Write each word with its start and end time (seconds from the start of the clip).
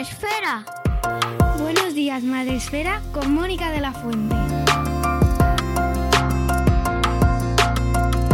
Días, 0.00 0.16
Madre 0.16 0.62
Esfera. 0.62 0.64
Buenos 1.58 1.94
días, 1.94 2.22
Madre 2.22 2.56
Esfera, 2.56 3.02
con 3.12 3.34
Mónica 3.34 3.70
de 3.70 3.80
la 3.80 3.92
Fuente. 3.92 4.34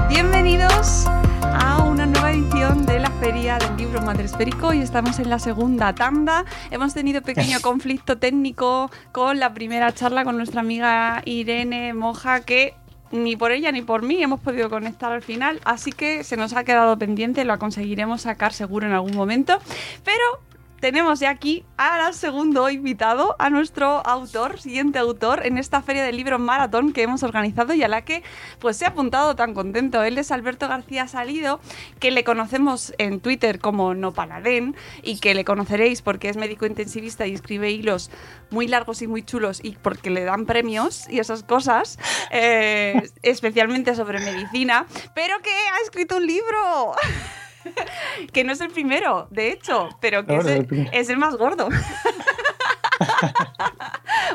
Bienvenidos 0.08 1.06
a 1.42 1.82
una 1.82 2.06
nueva 2.06 2.30
edición 2.30 2.86
de 2.86 3.00
la 3.00 3.10
Feria 3.18 3.58
del 3.58 3.76
Libro 3.76 4.00
Madresférico. 4.00 4.68
Hoy 4.68 4.80
estamos 4.80 5.18
en 5.18 5.28
la 5.28 5.40
segunda 5.40 5.92
tanda. 5.92 6.44
Hemos 6.70 6.94
tenido 6.94 7.22
pequeño 7.22 7.60
conflicto 7.62 8.16
técnico 8.16 8.90
con 9.10 9.40
la 9.40 9.52
primera 9.52 9.92
charla 9.92 10.24
con 10.24 10.36
nuestra 10.36 10.60
amiga 10.60 11.22
Irene 11.24 11.94
Moja, 11.94 12.42
que 12.42 12.74
ni 13.10 13.34
por 13.36 13.50
ella 13.50 13.72
ni 13.72 13.82
por 13.82 14.02
mí 14.02 14.22
hemos 14.22 14.38
podido 14.40 14.70
conectar 14.70 15.12
al 15.12 15.22
final, 15.22 15.60
así 15.64 15.90
que 15.90 16.22
se 16.22 16.36
nos 16.36 16.52
ha 16.52 16.64
quedado 16.64 16.96
pendiente, 16.98 17.44
lo 17.44 17.58
conseguiremos 17.58 18.22
sacar 18.22 18.52
seguro 18.52 18.86
en 18.86 18.92
algún 18.92 19.16
momento. 19.16 19.58
Pero 20.04 20.45
tenemos 20.80 21.20
ya 21.20 21.30
aquí 21.30 21.64
al 21.76 22.14
segundo 22.14 22.68
invitado, 22.70 23.36
a 23.38 23.50
nuestro 23.50 24.06
autor, 24.06 24.60
siguiente 24.60 24.98
autor, 24.98 25.44
en 25.46 25.58
esta 25.58 25.82
feria 25.82 26.04
del 26.04 26.16
libro 26.16 26.38
maratón 26.38 26.92
que 26.92 27.02
hemos 27.02 27.22
organizado 27.22 27.74
y 27.74 27.82
a 27.82 27.88
la 27.88 28.04
que 28.04 28.22
pues 28.58 28.76
se 28.76 28.84
ha 28.84 28.88
apuntado 28.88 29.36
tan 29.36 29.54
contento. 29.54 30.02
Él 30.02 30.18
es 30.18 30.30
Alberto 30.30 30.68
García 30.68 31.08
Salido, 31.08 31.60
que 31.98 32.10
le 32.10 32.24
conocemos 32.24 32.94
en 32.98 33.20
Twitter 33.20 33.58
como 33.58 33.94
No 33.94 34.12
Paladén 34.12 34.76
y 35.02 35.18
que 35.18 35.34
le 35.34 35.44
conoceréis 35.44 36.02
porque 36.02 36.28
es 36.28 36.36
médico 36.36 36.66
intensivista 36.66 37.26
y 37.26 37.34
escribe 37.34 37.70
hilos 37.70 38.10
muy 38.50 38.68
largos 38.68 39.02
y 39.02 39.06
muy 39.06 39.22
chulos 39.22 39.60
y 39.62 39.72
porque 39.72 40.10
le 40.10 40.24
dan 40.24 40.46
premios 40.46 41.08
y 41.08 41.18
esas 41.18 41.42
cosas, 41.42 41.98
eh, 42.30 43.10
especialmente 43.22 43.94
sobre 43.94 44.20
medicina, 44.20 44.86
pero 45.14 45.40
que 45.40 45.50
ha 45.50 45.82
escrito 45.84 46.16
un 46.16 46.26
libro. 46.26 46.94
que 48.32 48.44
no 48.44 48.52
es 48.52 48.60
el 48.60 48.70
primero, 48.70 49.26
de 49.30 49.50
hecho, 49.52 49.88
pero 50.00 50.24
que 50.26 50.34
No, 50.34 50.40
es, 50.40 50.46
el, 50.46 50.56
el 50.58 50.66
primero. 50.66 50.90
es 50.92 51.08
el 51.08 51.16
más 51.18 51.36
gordo. 51.36 51.68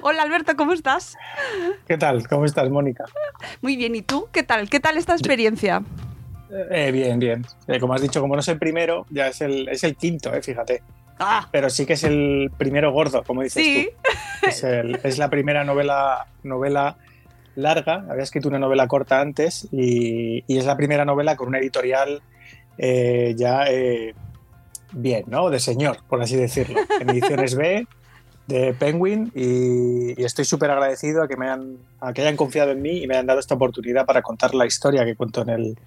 Hola 0.04 0.24
Alberto, 0.24 0.56
¿cómo 0.56 0.74
estás? 0.74 1.18
¿Qué 1.88 1.98
tal? 1.98 2.28
¿Cómo 2.28 2.46
estás, 2.46 2.70
Mónica? 2.70 3.06
Muy 3.62 3.76
bien, 3.76 3.96
¿y 3.96 4.02
tú? 4.02 4.28
¿Qué 4.32 4.44
tal? 4.44 4.70
¿Qué 4.70 4.80
tal 4.80 4.98
esta 4.98 5.14
experiencia? 5.14 5.82
Eh, 6.72 6.92
bien, 6.92 7.20
bien. 7.20 7.46
Eh, 7.68 7.80
como 7.80 7.94
has 7.94 8.02
dicho, 8.02 8.20
como 8.22 8.36
no 8.36 8.42
es 8.42 8.48
el 8.48 8.58
primero, 8.60 9.06
ya 9.10 9.28
es 9.28 9.42
el, 9.42 9.68
es 9.70 9.84
el 9.84 9.96
quinto, 9.96 10.34
eh, 10.34 10.42
fíjate. 10.42 10.84
Ah, 11.20 11.48
Pero 11.52 11.70
sí 11.70 11.86
que 11.86 11.94
es 11.94 12.04
el 12.04 12.52
primero 12.58 12.92
gordo, 12.92 13.24
como 13.24 13.42
dices 13.44 13.64
sí, 13.64 13.90
tú. 14.42 14.48
Es, 14.48 14.64
el- 14.64 15.00
es 15.04 15.18
la 15.20 15.30
primera 15.30 15.64
novela, 15.64 16.26
novela 16.44 16.98
larga. 17.56 18.06
Había 18.10 18.24
escrito 18.24 18.48
una 18.50 18.58
novela 18.60 18.88
corta 18.88 19.22
antes 19.22 19.68
y, 19.72 20.44
y 20.48 20.58
es 20.58 20.66
la 20.66 20.76
primera 20.78 21.06
novela 21.06 21.36
con 21.36 21.48
una 21.50 21.60
editorial 21.60 22.22
eh, 22.84 23.36
ya 23.38 23.66
eh, 23.68 24.16
bien, 24.92 25.26
¿no? 25.28 25.52
De 25.52 25.60
señor, 25.60 26.00
por 26.10 26.20
así 26.20 26.36
decirlo. 26.36 26.80
En 27.00 27.12
ediciones 27.12 27.54
B 27.54 27.88
de 28.48 28.74
Penguin 28.74 29.32
y, 29.36 30.20
estoy 30.24 30.46
súper 30.46 30.72
agradecido 30.72 31.22
a 31.22 31.28
que 31.28 31.38
me 31.38 31.46
hayan, 31.46 31.78
a 32.00 32.12
que 32.12 32.22
hayan 32.22 32.36
confiado 32.36 32.72
en 32.72 32.82
mí 32.82 33.04
y 33.04 33.08
me 33.08 33.14
hayan 33.14 33.28
dado 33.28 33.40
esta 33.40 33.54
oportunidad 33.54 34.08
para 34.08 34.24
contar 34.24 34.56
la 34.56 34.66
historia 34.66 35.06
que 35.06 35.16
cuento 35.16 35.44
en, 35.44 35.50
el, 35.50 35.80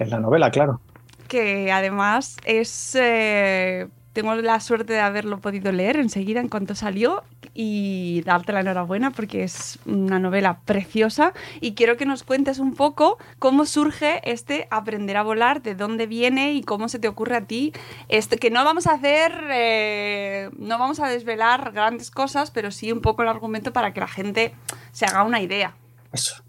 en 0.00 0.10
la 0.10 0.18
novela, 0.18 0.50
claro. 0.50 0.80
que 1.28 1.70
además 1.70 2.36
es... 2.44 2.96
eh, 2.96 3.86
tengo 4.16 4.34
la 4.34 4.60
suerte 4.60 4.94
de 4.94 5.00
haberlo 5.00 5.40
podido 5.40 5.70
leer 5.72 5.98
enseguida 5.98 6.40
en 6.40 6.48
cuanto 6.48 6.74
salió 6.74 7.22
y 7.52 8.22
darte 8.24 8.54
la 8.54 8.60
enhorabuena 8.60 9.10
porque 9.10 9.42
es 9.42 9.78
una 9.84 10.18
novela 10.18 10.60
preciosa 10.64 11.34
y 11.60 11.74
quiero 11.74 11.98
que 11.98 12.06
nos 12.06 12.22
cuentes 12.22 12.58
un 12.58 12.74
poco 12.74 13.18
cómo 13.38 13.66
surge 13.66 14.22
este 14.24 14.68
aprender 14.70 15.18
a 15.18 15.22
volar, 15.22 15.60
de 15.60 15.74
dónde 15.74 16.06
viene 16.06 16.54
y 16.54 16.62
cómo 16.62 16.88
se 16.88 16.98
te 16.98 17.08
ocurre 17.08 17.36
a 17.36 17.42
ti. 17.42 17.74
Este, 18.08 18.38
que 18.38 18.48
no 18.50 18.64
vamos 18.64 18.86
a 18.86 18.94
hacer, 18.94 19.38
eh, 19.50 20.48
no 20.56 20.78
vamos 20.78 20.98
a 21.00 21.08
desvelar 21.08 21.72
grandes 21.72 22.10
cosas, 22.10 22.50
pero 22.50 22.70
sí 22.70 22.92
un 22.92 23.02
poco 23.02 23.20
el 23.20 23.28
argumento 23.28 23.74
para 23.74 23.92
que 23.92 24.00
la 24.00 24.08
gente 24.08 24.54
se 24.92 25.04
haga 25.04 25.24
una 25.24 25.42
idea. 25.42 25.74
Eso. 26.10 26.42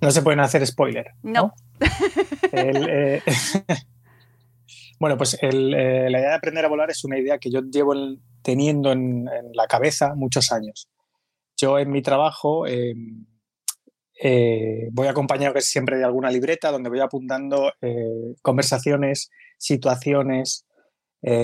No 0.00 0.10
se 0.10 0.22
pueden 0.22 0.40
hacer 0.40 0.66
spoiler. 0.66 1.12
No. 1.22 1.52
El, 2.52 2.88
eh, 2.88 3.22
bueno, 4.98 5.16
pues 5.16 5.38
eh, 5.42 5.52
la 5.52 6.18
idea 6.18 6.30
de 6.30 6.34
aprender 6.34 6.64
a 6.64 6.68
volar 6.68 6.90
es 6.90 7.04
una 7.04 7.18
idea 7.18 7.38
que 7.38 7.50
yo 7.50 7.60
llevo 7.60 7.94
en- 7.94 8.20
teniendo 8.42 8.92
en, 8.92 9.28
la 9.54 9.66
cabeza 9.66 10.14
muchos 10.14 10.52
años. 10.52 10.88
Yo 11.56 11.78
en 11.78 11.90
mi 11.90 12.00
trabajo 12.00 12.66
eh, 12.66 12.94
eh, 14.22 14.88
voy 14.92 15.08
acompañado 15.08 15.60
siempre 15.60 15.98
de 15.98 16.04
alguna 16.04 16.30
libreta 16.30 16.70
donde 16.70 16.88
voy 16.88 17.00
apuntando 17.00 17.72
eh, 17.80 18.34
conversaciones, 18.42 19.30
situaciones, 19.58 20.64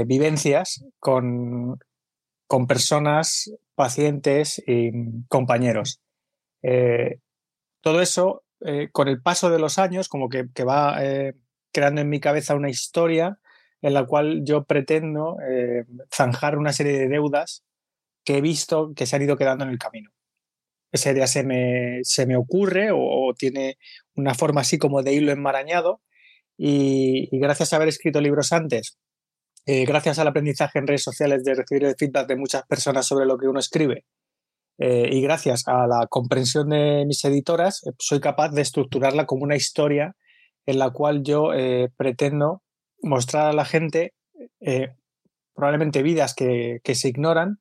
vivencias 0.06 0.84
con, 1.00 1.76
con 2.46 2.68
personas, 2.68 3.52
pacientes 3.74 4.62
y 4.64 4.92
compañeros. 5.26 6.00
Todo 7.80 8.00
eso, 8.00 8.44
con 8.92 9.08
el 9.08 9.20
paso 9.22 9.50
de 9.50 9.58
los 9.58 9.78
años, 9.80 10.08
como 10.08 10.28
que, 10.28 10.44
va 10.62 10.98
creando 11.72 12.00
en 12.00 12.10
mi 12.10 12.20
cabeza 12.20 12.54
una 12.54 12.70
historia 12.70 13.40
en 13.82 13.94
la 13.94 14.06
cual 14.06 14.42
yo 14.44 14.64
pretendo 14.64 15.36
eh, 15.40 15.84
zanjar 16.14 16.56
una 16.56 16.72
serie 16.72 16.96
de 16.96 17.08
deudas 17.08 17.64
que 18.24 18.38
he 18.38 18.40
visto 18.40 18.92
que 18.94 19.06
se 19.06 19.16
han 19.16 19.22
ido 19.22 19.36
quedando 19.36 19.64
en 19.64 19.70
el 19.70 19.78
camino. 19.78 20.10
Esa 20.92 21.10
idea 21.10 21.26
se 21.26 21.42
me, 21.42 21.98
se 22.04 22.26
me 22.26 22.36
ocurre 22.36 22.90
o, 22.92 23.34
tiene 23.36 23.76
una 24.14 24.34
forma 24.34 24.60
así 24.60 24.78
como 24.78 25.02
de 25.02 25.14
hilo 25.14 25.32
enmarañado 25.32 26.00
y, 26.56 27.28
gracias 27.38 27.72
a 27.72 27.76
haber 27.76 27.88
escrito 27.88 28.20
libros 28.20 28.52
antes, 28.52 28.98
eh, 29.66 29.84
gracias 29.84 30.18
al 30.18 30.28
aprendizaje 30.28 30.78
en 30.78 30.86
redes 30.86 31.02
sociales 31.02 31.42
de 31.44 31.54
recibir 31.54 31.84
el 31.84 31.96
feedback 31.96 32.28
de 32.28 32.36
muchas 32.36 32.64
personas 32.66 33.06
sobre 33.06 33.26
lo 33.26 33.38
que 33.38 33.48
uno 33.48 33.58
escribe, 33.58 34.04
eh, 34.78 35.08
y 35.10 35.22
gracias 35.22 35.66
a 35.66 35.86
la 35.86 36.06
comprensión 36.08 36.68
de 36.68 37.04
mis 37.06 37.24
editoras, 37.24 37.82
soy 37.98 38.20
capaz 38.20 38.50
de 38.50 38.62
estructurarla 38.62 39.26
como 39.26 39.44
una 39.44 39.56
historia 39.56 40.14
en 40.66 40.78
la 40.78 40.90
cual 40.90 41.22
yo 41.24 41.50
pretendo 41.96 42.62
mostrar 43.02 43.48
a 43.48 43.52
la 43.52 43.64
gente 43.64 44.14
eh, 44.60 44.94
probablemente 45.54 46.02
vidas 46.02 46.34
que, 46.34 46.80
se 46.84 47.08
ignoran 47.08 47.60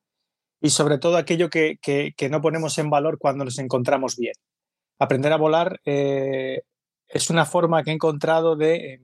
y 0.62 0.70
sobre 0.70 0.98
todo 0.98 1.18
aquello 1.18 1.50
que, 1.50 1.80
no 2.30 2.42
ponemos 2.42 2.78
en 2.78 2.90
valor 2.90 3.18
cuando 3.20 3.44
nos 3.44 3.60
encontramos 3.60 4.16
bien. 4.18 4.34
Aprender 5.00 5.34
a 5.34 5.38
volar 5.38 5.82
eh, 5.86 6.62
es 7.08 7.30
una 7.30 7.46
forma 7.46 7.84
que 7.84 7.90
he 7.90 7.94
encontrado 7.94 8.56
de, 8.56 8.76
eh, 8.76 9.02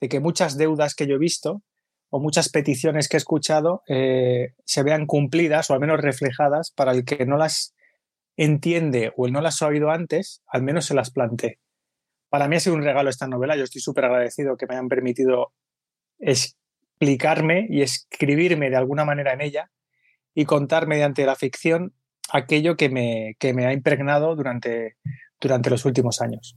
de 0.00 0.08
que 0.08 0.20
muchas 0.20 0.56
deudas 0.56 0.94
que 0.94 1.06
yo 1.06 1.16
he 1.16 1.18
visto 1.18 1.62
o 2.08 2.20
muchas 2.20 2.48
peticiones 2.48 3.08
que 3.08 3.16
he 3.16 3.18
escuchado 3.18 3.82
se 3.86 4.82
vean 4.84 5.06
cumplidas 5.06 5.68
o 5.68 5.74
al 5.74 5.80
menos 5.80 6.00
reflejadas 6.00 6.70
para 6.70 6.92
el 6.92 7.04
que 7.04 7.26
no 7.26 7.36
las 7.36 7.74
entiende 8.36 9.12
o 9.16 9.26
el 9.26 9.32
no 9.32 9.40
las 9.40 9.60
ha 9.60 9.66
oído 9.66 9.90
antes, 9.90 10.40
al 10.46 10.62
menos 10.62 10.86
se 10.86 10.94
las 10.94 11.10
plantee. 11.10 11.58
Para 12.28 12.48
mí 12.48 12.56
ha 12.56 12.60
sido 12.60 12.76
un 12.76 12.82
regalo 12.82 13.08
esta 13.08 13.28
novela, 13.28 13.56
yo 13.56 13.64
estoy 13.64 13.80
súper 13.80 14.06
agradecido 14.06 14.56
que 14.56 14.66
me 14.66 14.74
hayan 14.74 14.88
permitido 14.88 15.52
explicarme 16.18 17.66
y 17.70 17.82
escribirme 17.82 18.70
de 18.70 18.76
alguna 18.76 19.04
manera 19.04 19.32
en 19.32 19.40
ella 19.40 19.70
y 20.34 20.44
contar 20.44 20.86
mediante 20.86 21.24
la 21.24 21.36
ficción 21.36 21.94
aquello 22.30 22.76
que 22.76 22.88
me, 22.88 23.36
que 23.38 23.54
me 23.54 23.66
ha 23.66 23.72
impregnado 23.72 24.34
durante, 24.34 24.96
durante 25.40 25.70
los 25.70 25.84
últimos 25.84 26.20
años. 26.20 26.56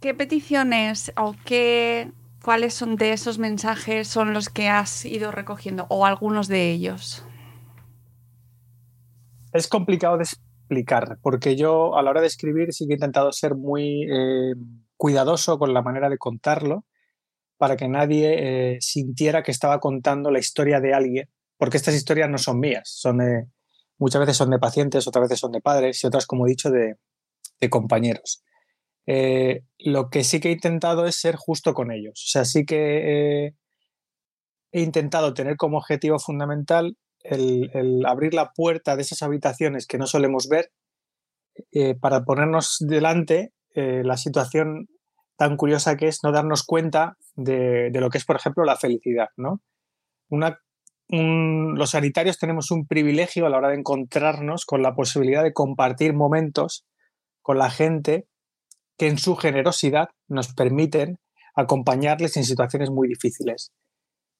¿Qué 0.00 0.14
peticiones 0.14 1.12
o 1.16 1.34
qué, 1.44 2.10
cuáles 2.42 2.74
son 2.74 2.96
de 2.96 3.12
esos 3.12 3.38
mensajes 3.38 4.08
son 4.08 4.32
los 4.32 4.48
que 4.48 4.68
has 4.68 5.04
ido 5.04 5.30
recogiendo 5.30 5.86
o 5.90 6.06
algunos 6.06 6.48
de 6.48 6.70
ellos? 6.70 7.24
Es 9.52 9.68
complicado 9.68 10.16
de 10.16 10.24
porque 11.22 11.56
yo 11.56 11.96
a 11.96 12.02
la 12.02 12.10
hora 12.10 12.20
de 12.20 12.26
escribir 12.26 12.72
sí 12.72 12.86
que 12.86 12.94
he 12.94 12.96
intentado 12.96 13.32
ser 13.32 13.54
muy 13.54 14.04
eh, 14.04 14.54
cuidadoso 14.96 15.58
con 15.58 15.74
la 15.74 15.82
manera 15.82 16.08
de 16.08 16.18
contarlo 16.18 16.84
para 17.56 17.76
que 17.76 17.88
nadie 17.88 18.74
eh, 18.74 18.78
sintiera 18.80 19.42
que 19.42 19.50
estaba 19.50 19.80
contando 19.80 20.30
la 20.30 20.38
historia 20.38 20.80
de 20.80 20.94
alguien, 20.94 21.28
porque 21.58 21.76
estas 21.76 21.94
historias 21.94 22.30
no 22.30 22.38
son 22.38 22.58
mías, 22.58 22.88
son 22.88 23.18
muchas 23.98 24.20
veces 24.20 24.36
son 24.36 24.50
de 24.50 24.58
pacientes, 24.58 25.06
otras 25.06 25.24
veces 25.24 25.40
son 25.40 25.52
de 25.52 25.60
padres 25.60 26.02
y 26.02 26.06
otras, 26.06 26.26
como 26.26 26.46
he 26.46 26.50
dicho, 26.50 26.70
de, 26.70 26.96
de 27.60 27.70
compañeros. 27.70 28.42
Eh, 29.06 29.64
lo 29.78 30.08
que 30.08 30.24
sí 30.24 30.40
que 30.40 30.48
he 30.48 30.52
intentado 30.52 31.04
es 31.06 31.16
ser 31.16 31.36
justo 31.36 31.74
con 31.74 31.90
ellos. 31.90 32.24
O 32.26 32.30
sea, 32.30 32.44
sí 32.44 32.64
que 32.64 33.54
he 34.72 34.80
intentado 34.80 35.34
tener 35.34 35.56
como 35.56 35.78
objetivo 35.78 36.18
fundamental 36.18 36.96
el, 37.22 38.04
abrir 38.06 38.34
la 38.34 38.52
puerta 38.52 38.96
de 38.96 39.02
esas 39.02 39.22
habitaciones 39.22 39.86
que 39.86 39.98
no 39.98 40.06
solemos 40.06 40.48
ver 40.48 40.72
eh, 41.72 41.94
para 41.94 42.24
ponernos 42.24 42.76
delante 42.80 43.52
la 43.72 44.16
situación 44.16 44.88
tan 45.40 45.56
curiosa 45.56 45.96
que 45.96 46.06
es 46.06 46.18
no 46.22 46.32
darnos 46.32 46.64
cuenta 46.64 47.16
de, 47.34 47.90
lo 47.94 48.10
que 48.10 48.18
es, 48.18 48.26
por 48.26 48.36
ejemplo, 48.36 48.64
la 48.64 48.76
felicidad. 48.76 49.28
¿no? 49.38 49.62
Los 51.08 51.90
sanitarios 51.90 52.38
tenemos 52.38 52.70
un 52.70 52.86
privilegio 52.86 53.46
a 53.46 53.48
la 53.48 53.56
hora 53.56 53.70
de 53.70 53.76
encontrarnos 53.76 54.66
con 54.66 54.82
la 54.82 54.94
posibilidad 54.94 55.42
de 55.42 55.54
compartir 55.54 56.12
momentos 56.12 56.84
con 57.40 57.58
la 57.58 57.70
gente 57.70 58.26
que 58.98 59.08
en 59.08 59.16
su 59.16 59.34
generosidad 59.34 60.10
nos 60.28 60.52
permiten 60.52 61.18
acompañarles 61.56 62.36
en 62.36 62.44
situaciones 62.44 62.90
muy 62.90 63.08
difíciles. 63.08 63.72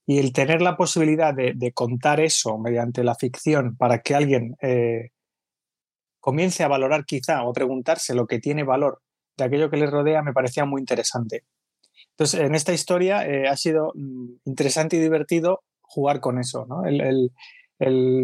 Y 0.06 0.18
el 0.18 0.32
tener 0.32 0.60
la 0.62 0.76
posibilidad 0.76 1.34
de, 1.34 1.72
contar 1.72 2.20
eso 2.20 2.58
mediante 2.58 3.04
la 3.04 3.14
ficción 3.14 3.76
para 3.76 4.00
que 4.00 4.14
alguien 4.14 4.56
eh, 4.60 5.10
comience 6.18 6.64
a 6.64 6.68
valorar 6.68 7.04
quizá 7.04 7.44
o 7.44 7.52
preguntarse 7.52 8.14
lo 8.14 8.26
que 8.26 8.40
tiene 8.40 8.64
valor 8.64 9.02
de 9.36 9.44
aquello 9.44 9.70
que 9.70 9.76
le 9.76 9.86
rodea 9.86 10.22
me 10.22 10.32
parecía 10.32 10.64
muy 10.64 10.80
interesante. 10.80 11.44
Entonces, 12.10 12.40
en 12.40 12.54
esta 12.54 12.72
historia 12.72 13.26
eh, 13.26 13.46
ha 13.46 13.56
sido 13.56 13.92
mm, 13.94 14.32
interesante 14.46 14.96
y 14.96 15.00
divertido 15.00 15.62
jugar 15.80 16.20
con 16.20 16.38
eso. 16.38 16.66
el, 16.86 17.30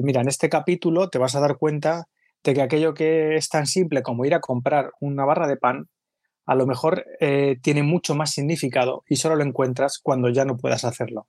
mira, 0.02 0.20
en 0.20 0.28
este 0.28 0.48
capítulo 0.48 1.08
te 1.08 1.18
vas 1.18 1.34
a 1.34 1.40
dar 1.40 1.56
cuenta 1.56 2.06
de 2.44 2.54
que 2.54 2.62
aquello 2.62 2.94
que 2.94 3.36
es 3.36 3.48
tan 3.48 3.66
simple 3.66 4.02
como 4.02 4.24
ir 4.24 4.34
a 4.34 4.40
comprar 4.40 4.92
una 5.00 5.24
barra 5.24 5.48
de 5.48 5.56
pan 5.56 5.88
a 6.46 6.54
lo 6.54 6.66
mejor 6.66 7.04
eh, 7.20 7.56
tiene 7.60 7.82
mucho 7.82 8.14
más 8.14 8.30
significado 8.30 9.02
y 9.08 9.16
solo 9.16 9.36
lo 9.36 9.42
encuentras 9.42 9.98
cuando 9.98 10.28
ya 10.28 10.44
no 10.44 10.56
puedas 10.56 10.84
hacerlo. 10.84 11.26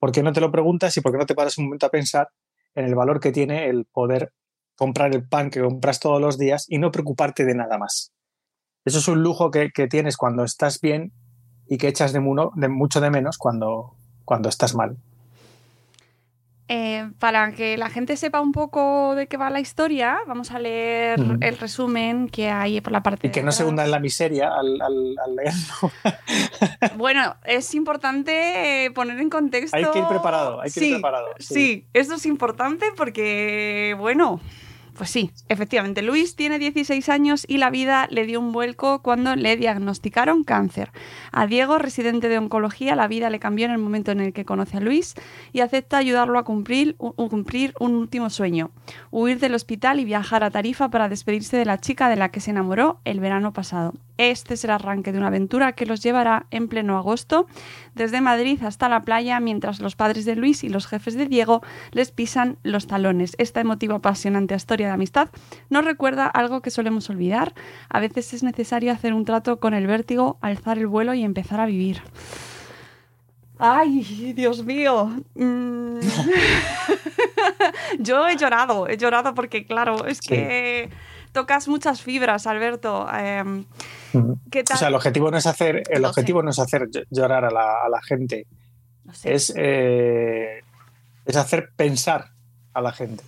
¿Por 0.00 0.10
qué 0.10 0.24
no 0.24 0.32
te 0.32 0.40
lo 0.40 0.50
preguntas 0.50 0.96
y 0.96 1.00
por 1.00 1.12
qué 1.12 1.18
no 1.18 1.26
te 1.26 1.36
paras 1.36 1.58
un 1.58 1.66
momento 1.66 1.86
a 1.86 1.90
pensar 1.90 2.30
en 2.74 2.86
el 2.86 2.94
valor 2.96 3.20
que 3.20 3.30
tiene 3.30 3.68
el 3.68 3.84
poder 3.84 4.32
comprar 4.74 5.14
el 5.14 5.28
pan 5.28 5.50
que 5.50 5.60
compras 5.60 6.00
todos 6.00 6.20
los 6.20 6.38
días 6.38 6.64
y 6.68 6.78
no 6.78 6.90
preocuparte 6.90 7.44
de 7.44 7.54
nada 7.54 7.78
más? 7.78 8.12
Eso 8.84 8.98
es 8.98 9.08
un 9.08 9.22
lujo 9.22 9.50
que, 9.50 9.70
tienes 9.88 10.16
cuando 10.16 10.42
estás 10.42 10.80
bien 10.80 11.12
y 11.68 11.76
que 11.76 11.86
echas 11.86 12.12
de, 12.12 12.20
de 12.20 12.68
mucho 12.68 13.00
de 13.00 13.10
menos 13.10 13.36
cuando, 13.36 13.94
cuando 14.24 14.48
estás 14.48 14.74
mal. 14.74 14.96
Eh, 16.72 17.10
para 17.18 17.50
que 17.50 17.76
la 17.76 17.90
gente 17.90 18.16
sepa 18.16 18.40
un 18.40 18.52
poco 18.52 19.16
de 19.16 19.26
qué 19.26 19.36
va 19.36 19.50
la 19.50 19.58
historia, 19.58 20.18
vamos 20.28 20.52
a 20.52 20.60
leer 20.60 21.18
el 21.40 21.58
resumen 21.58 22.28
que 22.28 22.48
hay 22.48 22.80
por 22.80 22.92
la 22.92 23.02
parte. 23.02 23.26
Y 23.26 23.30
que 23.32 23.42
no 23.42 23.50
se 23.50 23.64
hunda 23.64 23.84
en 23.84 23.90
la 23.90 23.98
miseria 23.98 24.52
al, 24.54 24.78
leerlo. 25.34 25.90
bueno, 26.96 27.34
es 27.44 27.74
importante 27.74 28.84
eh, 28.84 28.90
poner 28.92 29.18
en 29.18 29.30
contexto. 29.30 29.76
Hay 29.76 29.84
que 29.84 29.98
ir 29.98 30.06
preparado, 30.06 30.60
hay 30.60 30.70
que 30.70 30.84
ir 30.84 30.92
preparado. 30.92 31.26
Sí. 31.40 31.54
sí, 31.54 31.86
esto 31.92 32.14
es 32.14 32.24
importante 32.24 32.86
porque, 32.96 33.96
bueno, 33.98 34.40
pues 34.96 35.10
sí, 35.10 35.30
efectivamente, 35.48 36.02
Luis 36.02 36.36
tiene 36.36 36.58
16 36.58 37.08
años 37.08 37.44
y 37.48 37.58
la 37.58 37.70
vida 37.70 38.06
le 38.10 38.26
dio 38.26 38.40
un 38.40 38.52
vuelco 38.52 39.02
cuando 39.02 39.36
le 39.36 39.56
diagnosticaron 39.56 40.44
cáncer. 40.44 40.92
A 41.32 41.46
Diego, 41.46 41.78
residente 41.78 42.28
de 42.28 42.38
oncología, 42.38 42.96
la 42.96 43.08
vida 43.08 43.30
le 43.30 43.40
cambió 43.40 43.66
en 43.66 43.72
el 43.72 43.78
momento 43.78 44.12
en 44.12 44.20
el 44.20 44.32
que 44.32 44.44
conoce 44.44 44.78
a 44.78 44.80
Luis 44.80 45.14
y 45.52 45.60
acepta 45.60 45.98
ayudarlo 45.98 46.38
a 46.38 46.44
cumplir, 46.44 46.96
cumplir 46.96 47.74
un 47.80 47.94
último 47.94 48.30
sueño, 48.30 48.70
huir 49.10 49.38
del 49.38 49.54
hospital 49.54 50.00
y 50.00 50.04
viajar 50.04 50.44
a 50.44 50.50
Tarifa 50.50 50.90
para 50.90 51.08
despedirse 51.08 51.56
de 51.56 51.64
la 51.64 51.78
chica 51.78 52.08
de 52.08 52.16
la 52.16 52.30
que 52.30 52.40
se 52.40 52.50
enamoró 52.50 53.00
el 53.04 53.20
verano 53.20 53.52
pasado. 53.52 53.94
Este 54.20 54.52
es 54.52 54.64
el 54.64 54.70
arranque 54.70 55.12
de 55.12 55.18
una 55.18 55.28
aventura 55.28 55.72
que 55.72 55.86
los 55.86 56.02
llevará 56.02 56.44
en 56.50 56.68
pleno 56.68 56.98
agosto 56.98 57.46
desde 57.94 58.20
Madrid 58.20 58.62
hasta 58.62 58.90
la 58.90 59.00
playa 59.00 59.40
mientras 59.40 59.80
los 59.80 59.96
padres 59.96 60.26
de 60.26 60.36
Luis 60.36 60.62
y 60.62 60.68
los 60.68 60.86
jefes 60.86 61.14
de 61.14 61.24
Diego 61.24 61.62
les 61.92 62.10
pisan 62.10 62.58
los 62.62 62.86
talones. 62.86 63.34
Esta 63.38 63.62
emotiva, 63.62 63.94
apasionante 63.94 64.54
historia 64.54 64.88
de 64.88 64.92
amistad 64.92 65.30
nos 65.70 65.86
recuerda 65.86 66.26
algo 66.26 66.60
que 66.60 66.70
solemos 66.70 67.08
olvidar. 67.08 67.54
A 67.88 67.98
veces 67.98 68.34
es 68.34 68.42
necesario 68.42 68.92
hacer 68.92 69.14
un 69.14 69.24
trato 69.24 69.58
con 69.58 69.72
el 69.72 69.86
vértigo, 69.86 70.36
alzar 70.42 70.76
el 70.76 70.86
vuelo 70.86 71.14
y 71.14 71.24
empezar 71.24 71.58
a 71.58 71.64
vivir. 71.64 72.02
Ay, 73.58 74.34
Dios 74.36 74.66
mío. 74.66 75.16
Mm. 75.34 76.00
Yo 77.98 78.28
he 78.28 78.36
llorado, 78.36 78.86
he 78.86 78.98
llorado 78.98 79.34
porque, 79.34 79.64
claro, 79.64 80.04
es 80.04 80.20
que 80.20 80.90
tocas 81.32 81.68
muchas 81.68 82.02
fibras, 82.02 82.46
Alberto. 82.46 83.06
Em, 83.12 83.64
o 84.14 84.76
sea, 84.76 84.88
el 84.88 84.94
objetivo 84.94 85.30
no 85.30 85.36
es 85.36 85.46
hacer, 85.46 85.82
el 85.90 86.04
objetivo 86.04 86.42
no 86.42 86.50
es 86.50 86.58
hacer 86.58 86.88
llorar 87.10 87.44
a 87.44 87.50
la, 87.50 88.02
gente. 88.02 88.46
Es, 89.24 89.52
eh, 89.56 90.60
es 91.24 91.36
hacer 91.36 91.70
pensar 91.76 92.30
a 92.74 92.80
la 92.80 92.92
gente. 92.92 93.24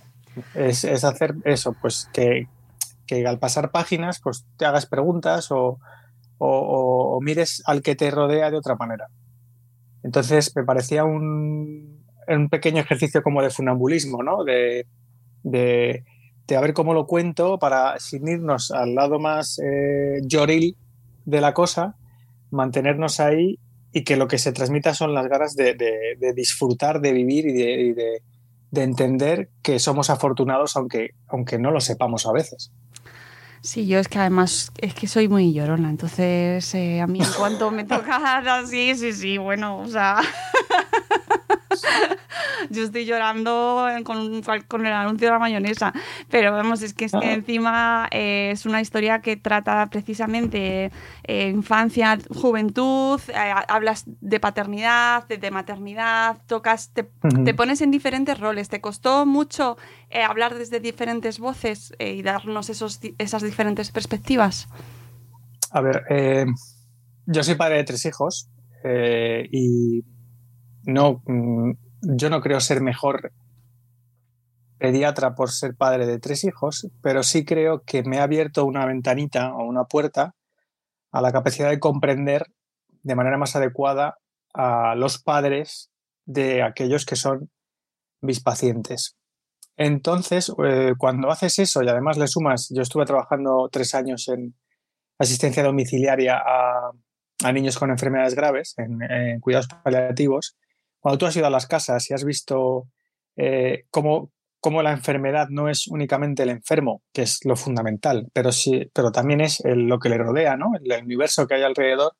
Es, 0.55 0.85
hacer 1.03 1.35
eso, 1.45 1.75
pues 1.81 2.09
que, 2.13 2.47
al 3.25 3.39
pasar 3.39 3.71
páginas, 3.71 4.19
pues 4.21 4.45
te 4.57 4.65
hagas 4.65 4.85
preguntas 4.85 5.49
o, 5.49 5.79
mires 7.21 7.63
al 7.65 7.81
que 7.81 7.95
te 7.95 8.11
rodea 8.11 8.51
de 8.51 8.57
otra 8.57 8.75
manera. 8.75 9.07
Entonces 10.03 10.53
me 10.55 10.63
parecía 10.63 11.05
un, 11.05 12.03
un 12.27 12.49
pequeño 12.49 12.81
ejercicio 12.81 13.23
como 13.23 13.41
de 13.41 13.49
funambulismo, 13.49 14.23
¿no? 14.23 14.43
De, 14.43 14.85
de, 15.43 16.03
de 16.47 16.55
a 16.55 16.61
ver 16.61 16.73
cómo 16.73 16.93
lo 16.93 17.07
cuento 17.07 17.57
para, 17.57 17.99
sin 17.99 18.27
irnos 18.27 18.71
al 18.71 18.95
lado 18.95 19.19
más 19.19 19.59
eh, 19.59 20.21
lloril 20.23 20.75
de 21.25 21.41
la 21.41 21.53
cosa, 21.53 21.95
mantenernos 22.51 23.19
ahí 23.19 23.59
y 23.91 24.03
que 24.03 24.17
lo 24.17 24.27
que 24.27 24.37
se 24.37 24.51
transmita 24.51 24.93
son 24.93 25.13
las 25.13 25.27
ganas 25.27 25.55
de, 25.55 25.75
disfrutar, 26.35 26.99
de 26.99 27.13
vivir 27.13 27.47
y, 27.47 27.93
de, 27.93 28.21
entender 28.75 29.49
que 29.61 29.77
somos 29.77 30.09
afortunados 30.09 30.75
aunque, 30.75 31.11
aunque 31.27 31.59
no 31.59 31.71
lo 31.71 31.79
sepamos 31.79 32.25
a 32.25 32.33
veces. 32.33 32.71
Sí, 33.61 33.87
yo 33.87 33.99
es 33.99 34.09
que 34.09 34.19
además 34.19 34.73
es 34.77 34.93
que 34.93 35.07
soy 35.07 35.29
muy 35.29 35.53
llorona, 35.53 35.89
entonces 35.89 36.73
eh, 36.75 36.99
a 36.99 37.07
mí 37.07 37.19
en 37.19 37.31
cuanto 37.37 37.71
me 37.71 37.85
toca 37.85 38.37
así, 38.59 38.95
sí, 38.95 39.13
sí, 39.13 39.37
bueno, 39.37 39.79
o 39.79 39.87
sea... 39.87 40.19
yo 42.69 42.83
estoy 42.83 43.05
llorando 43.05 43.87
con, 44.03 44.41
con, 44.67 44.85
el 44.85 44.93
anuncio 44.93 45.27
de 45.27 45.31
la 45.31 45.39
mayonesa. 45.39 45.93
Pero 46.29 46.51
vamos, 46.51 46.81
es 46.81 46.93
que, 46.93 47.05
es 47.05 47.11
que 47.11 47.25
ah. 47.25 47.33
encima 47.33 48.07
eh, 48.11 48.51
es 48.51 48.65
una 48.65 48.81
historia 48.81 49.21
que 49.21 49.37
trata 49.37 49.87
precisamente 49.87 50.91
eh, 51.23 51.49
infancia, 51.49 52.17
juventud, 52.29 53.19
eh, 53.29 53.53
hablas 53.67 54.03
de 54.05 54.39
paternidad, 54.39 55.27
de, 55.27 55.51
maternidad, 55.51 56.37
tocas, 56.47 56.91
te, 56.93 57.03
pones 57.53 57.81
en 57.81 57.91
diferentes 57.91 58.39
roles. 58.39 58.69
¿Te 58.69 58.81
costó 58.81 59.25
mucho 59.25 59.77
hablar 60.27 60.55
desde 60.55 60.79
diferentes 60.79 61.39
voces 61.39 61.93
y 61.99 62.21
darnos 62.21 62.69
esos, 62.69 62.99
esas 63.17 63.41
diferentes 63.41 63.91
perspectivas? 63.91 64.67
A 65.71 65.81
ver, 65.81 66.03
yo 67.25 67.43
soy 67.43 67.55
padre 67.55 67.77
de 67.77 67.83
tres 67.83 68.05
hijos 68.05 68.49
y 69.51 70.03
no, 70.83 71.21
mm, 71.25 71.71
yo 72.01 72.29
no 72.29 72.41
creo 72.41 72.59
ser 72.59 72.81
mejor 72.81 73.31
pediatra 74.77 75.33
por 75.35 75.51
ser 75.51 75.75
padre 75.75 76.05
de 76.05 76.19
tres 76.19 76.43
hijos, 76.43 76.89
pero 77.01 77.23
sí 77.23 77.45
creo 77.45 77.83
que 77.83 78.03
me 78.03 78.19
ha 78.19 78.23
abierto 78.23 78.65
una 78.65 78.85
ventanita 78.85 79.53
o 79.53 79.63
una 79.63 79.85
puerta 79.85 80.35
a 81.11 81.21
la 81.21 81.31
capacidad 81.31 81.69
de 81.69 81.79
comprender 81.79 82.47
de 83.01 83.15
manera 83.15 83.37
más 83.37 83.55
adecuada 83.55 84.17
a 84.53 84.95
los 84.95 85.21
padres 85.21 85.91
de 86.25 86.63
aquellos 86.63 87.05
que 87.05 87.15
son 87.15 87.49
mis 88.21 88.41
pacientes. 88.41 89.15
Entonces, 89.77 90.51
eh, 90.65 90.93
cuando 90.97 91.31
haces 91.31 91.59
eso 91.59 91.81
y 91.81 91.87
además 91.87 92.17
le 92.17 92.27
sumas, 92.27 92.69
yo 92.69 92.81
estuve 92.81 93.05
trabajando 93.05 93.69
tres 93.71 93.95
años 93.95 94.27
en 94.27 94.55
asistencia 95.17 95.63
domiciliaria 95.63 96.41
a, 96.45 96.91
niños 97.51 97.77
con 97.77 97.89
enfermedades 97.89 98.35
graves, 98.35 98.73
en 98.77 99.39
cuidados 99.41 99.67
paliativos, 99.83 100.55
cuando 101.03 101.17
tú 101.19 101.25
has 101.27 101.35
ido 101.37 101.47
a 101.47 101.51
las 101.51 101.67
casas 101.67 102.09
y 102.09 102.13
has 102.15 102.23
visto 102.25 102.87
eh, 103.35 103.85
cómo, 103.91 104.31
cómo 104.61 104.81
la 104.83 104.91
enfermedad 104.93 105.49
no 105.49 105.69
es 105.69 105.87
únicamente 105.87 106.43
el 106.43 106.49
enfermo, 106.49 107.03
que 107.13 107.23
es 107.23 107.41
lo 107.45 107.55
fundamental, 107.57 108.29
pero, 108.33 108.51
sí, 108.53 108.89
pero 108.93 109.11
también 109.11 109.41
es 109.41 109.59
el- 109.65 109.87
lo 109.87 109.99
que 109.99 110.09
le 110.09 110.17
rodea, 110.17 110.57
¿no? 110.57 110.71
el 110.81 111.03
universo 111.03 111.45
que 111.47 111.55
hay 111.55 111.63
alrededor, 111.63 112.13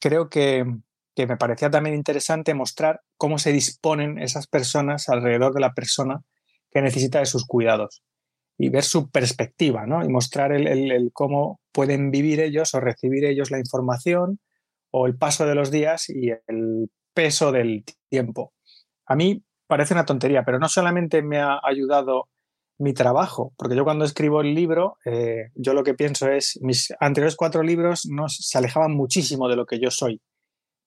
creo 0.00 0.28
que, 0.28 0.64
que 1.14 1.26
me 1.26 1.36
parecía 1.36 1.70
también 1.70 1.96
interesante 1.96 2.54
mostrar 2.54 3.00
cómo 3.16 3.38
se 3.38 3.52
disponen 3.52 4.18
esas 4.18 4.46
personas 4.46 5.08
alrededor 5.08 5.54
de 5.54 5.60
la 5.60 5.74
persona 5.74 6.20
que 6.70 6.82
necesita 6.82 7.20
de 7.20 7.26
sus 7.26 7.46
cuidados 7.46 8.02
y 8.58 8.68
ver 8.70 8.84
su 8.84 9.10
perspectiva, 9.10 9.86
¿no? 9.86 10.04
Y 10.04 10.08
mostrar 10.08 10.52
el, 10.52 10.66
el- 10.68 10.92
el 10.92 11.10
cómo 11.12 11.60
pueden 11.72 12.10
vivir 12.10 12.40
ellos 12.40 12.74
o 12.74 12.80
recibir 12.80 13.24
ellos 13.24 13.50
la 13.50 13.58
información 13.58 14.40
o 14.90 15.06
el 15.06 15.16
paso 15.16 15.46
de 15.46 15.54
los 15.54 15.70
días 15.70 16.08
y 16.10 16.30
el 16.30 16.90
peso 17.14 17.52
del 17.52 17.84
tiempo. 18.08 18.52
A 19.06 19.14
mí 19.16 19.42
parece 19.66 19.94
una 19.94 20.04
tontería, 20.04 20.44
pero 20.44 20.58
no 20.58 20.68
solamente 20.68 21.22
me 21.22 21.38
ha 21.40 21.58
ayudado 21.62 22.28
mi 22.78 22.94
trabajo, 22.94 23.52
porque 23.56 23.76
yo 23.76 23.84
cuando 23.84 24.04
escribo 24.04 24.40
el 24.40 24.54
libro, 24.54 24.96
eh, 25.04 25.50
yo 25.54 25.72
lo 25.74 25.84
que 25.84 25.94
pienso 25.94 26.28
es, 26.28 26.58
mis 26.62 26.92
anteriores 27.00 27.36
cuatro 27.36 27.62
libros 27.62 28.06
no, 28.10 28.28
se 28.28 28.58
alejaban 28.58 28.92
muchísimo 28.92 29.48
de 29.48 29.56
lo 29.56 29.66
que 29.66 29.78
yo 29.78 29.90
soy, 29.90 30.20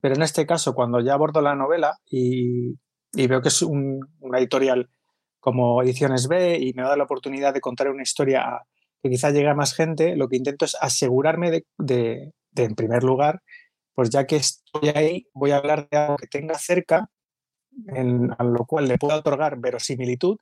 pero 0.01 0.15
en 0.15 0.21
este 0.23 0.45
caso, 0.45 0.73
cuando 0.73 0.99
ya 0.99 1.13
abordo 1.13 1.41
la 1.41 1.55
novela 1.55 1.95
y, 2.05 2.73
veo 3.13 3.41
que 3.41 3.47
es 3.47 3.61
un- 3.61 4.01
editorial 4.37 4.89
como 5.39 5.81
Ediciones 5.83 6.27
B 6.27 6.57
y 6.59 6.73
me 6.73 6.83
da 6.83 6.97
la 6.97 7.05
oportunidad 7.05 7.53
de 7.53 7.61
contar 7.61 7.89
una 7.89 8.03
historia 8.03 8.43
que 9.01 9.09
quizá 9.09 9.29
llegue 9.31 9.49
a 9.49 9.55
más 9.55 9.73
gente, 9.73 10.15
lo 10.15 10.27
que 10.27 10.37
intento 10.37 10.65
es 10.65 10.75
asegurarme 10.81 11.49
de- 11.51 11.65
de, 11.77 12.33
en 12.55 12.75
primer 12.75 13.03
lugar, 13.03 13.41
pues 13.95 14.09
ya 14.11 14.25
que 14.27 14.35
estoy 14.37 14.89
ahí, 14.89 15.27
voy 15.33 15.51
a 15.51 15.57
hablar 15.57 15.87
de 15.89 15.97
algo 15.97 16.17
que 16.17 16.27
tenga 16.27 16.55
cerca, 16.59 17.09
en- 17.87 18.31
a 18.37 18.43
lo 18.43 18.65
cual 18.65 18.87
le 18.87 18.97
pueda 18.97 19.17
otorgar 19.17 19.59
verosimilitud 19.59 20.37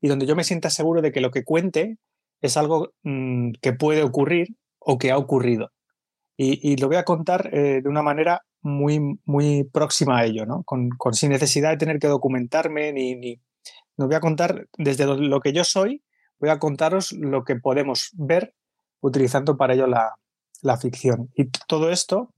y 0.00 0.08
donde 0.08 0.26
yo 0.26 0.34
me 0.36 0.44
sienta 0.44 0.70
seguro 0.70 1.00
de 1.02 1.12
que 1.12 1.20
lo 1.20 1.30
que 1.30 1.44
cuente 1.44 1.98
es 2.40 2.56
algo 2.56 2.92
mm, 3.04 3.52
que 3.60 3.72
puede 3.72 4.02
ocurrir 4.02 4.56
o 4.78 4.98
que 4.98 5.10
ha 5.12 5.18
ocurrido. 5.18 5.70
Y, 6.36 6.72
y 6.72 6.76
lo 6.76 6.88
voy 6.88 6.96
a 6.96 7.04
contar 7.04 7.50
eh, 7.54 7.80
de 7.82 7.88
una 7.88 8.02
manera 8.02 8.42
muy, 8.62 9.00
muy 9.24 9.64
próxima 9.64 10.18
a 10.18 10.24
ello, 10.24 10.46
¿no? 10.46 10.62
Con, 10.64 10.90
con- 10.90 11.14
sin 11.14 11.30
necesidad 11.30 11.70
de 11.70 11.76
tener 11.76 11.98
que 11.98 12.08
documentarme 12.08 12.92
ni, 12.92 13.14
ni... 13.14 13.40
No 13.96 14.06
voy 14.06 14.14
a 14.16 14.20
contar 14.20 14.66
desde 14.78 15.06
lo, 15.06 15.40
que 15.40 15.52
yo 15.52 15.64
soy, 15.64 16.02
voy 16.40 16.50
a 16.50 16.58
contaros 16.58 17.12
lo 17.12 17.44
que 17.44 17.56
podemos 17.56 18.10
ver 18.14 18.54
utilizando 19.00 19.56
para 19.56 19.74
ello 19.74 19.86
la, 19.86 20.14
la 20.62 20.76
ficción. 20.78 21.30
Y 21.36 21.50
todo 21.68 21.90
esto 21.90 22.32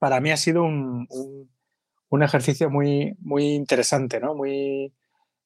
para 0.00 0.20
mí 0.20 0.32
ha 0.32 0.36
sido 0.36 0.64
un, 0.64 1.06
un- 1.08 1.48
un 2.08 2.22
ejercicio 2.24 2.68
muy, 2.70 3.14
muy 3.20 3.50
interesante, 3.54 4.18
¿no? 4.18 4.34
Muy, 4.34 4.92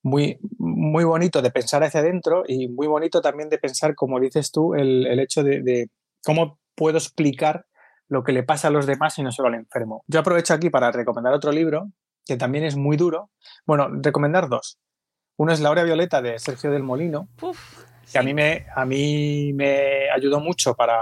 muy, 0.02 0.38
muy 0.58 1.04
bonito 1.04 1.42
de 1.42 1.50
pensar 1.50 1.84
hacia 1.84 2.00
adentro 2.00 2.44
y 2.48 2.68
muy 2.68 2.86
bonito 2.86 3.20
también 3.20 3.50
de 3.50 3.58
pensar, 3.58 3.94
como 3.94 4.18
dices 4.18 4.50
tú, 4.50 4.74
el, 4.74 5.06
el 5.06 5.20
hecho 5.20 5.42
de, 5.42 5.60
de 5.62 5.90
cómo 6.24 6.58
puedo 6.74 6.96
explicar 6.96 7.66
lo 8.08 8.24
que 8.24 8.32
le 8.32 8.44
pasa 8.44 8.68
a 8.68 8.70
los 8.70 8.86
demás 8.86 9.18
y 9.18 9.22
no 9.22 9.30
solo 9.30 9.48
al 9.48 9.56
enfermo. 9.56 10.04
Yo 10.06 10.20
aprovecho 10.20 10.54
aquí 10.54 10.70
para 10.70 10.90
recomendar 10.90 11.34
otro 11.34 11.52
libro 11.52 11.90
que 12.24 12.38
también 12.38 12.64
es 12.64 12.76
muy 12.76 12.96
duro. 12.96 13.30
Bueno, 13.66 13.88
recomendar 14.00 14.48
dos. 14.48 14.78
Uno 15.36 15.52
es 15.52 15.60
La 15.60 15.70
hora 15.70 15.82
violeta 15.84 16.22
de 16.22 16.38
Sergio 16.38 16.70
del 16.70 16.82
Molino, 16.82 17.28
Uf, 17.42 17.58
que 18.10 18.18
a 18.18 18.22
mí 18.22 18.32
me, 18.32 18.64
a 18.74 18.86
mí 18.86 19.52
me 19.52 20.08
ayudó 20.10 20.40
mucho 20.40 20.74
para, 20.74 20.98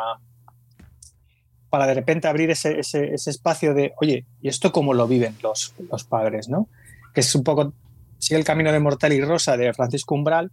para 1.72 1.86
de 1.86 1.94
repente 1.94 2.28
abrir 2.28 2.50
ese, 2.50 2.80
ese, 2.80 3.14
espacio 3.14 3.72
de, 3.72 3.94
oye, 3.98 4.26
¿y 4.42 4.48
esto 4.48 4.70
cómo 4.70 4.92
lo 4.92 5.08
viven 5.08 5.38
los, 5.42 5.74
los 5.90 6.04
padres? 6.04 6.50
¿no? 6.50 6.68
Que 7.14 7.22
es 7.22 7.34
un 7.34 7.42
poco, 7.42 7.72
sigue 8.18 8.38
el 8.38 8.44
camino 8.44 8.70
de 8.70 8.78
Mortal 8.78 9.14
y 9.14 9.22
Rosa 9.22 9.56
de 9.56 9.72
Francisco 9.72 10.14
Umbral, 10.14 10.52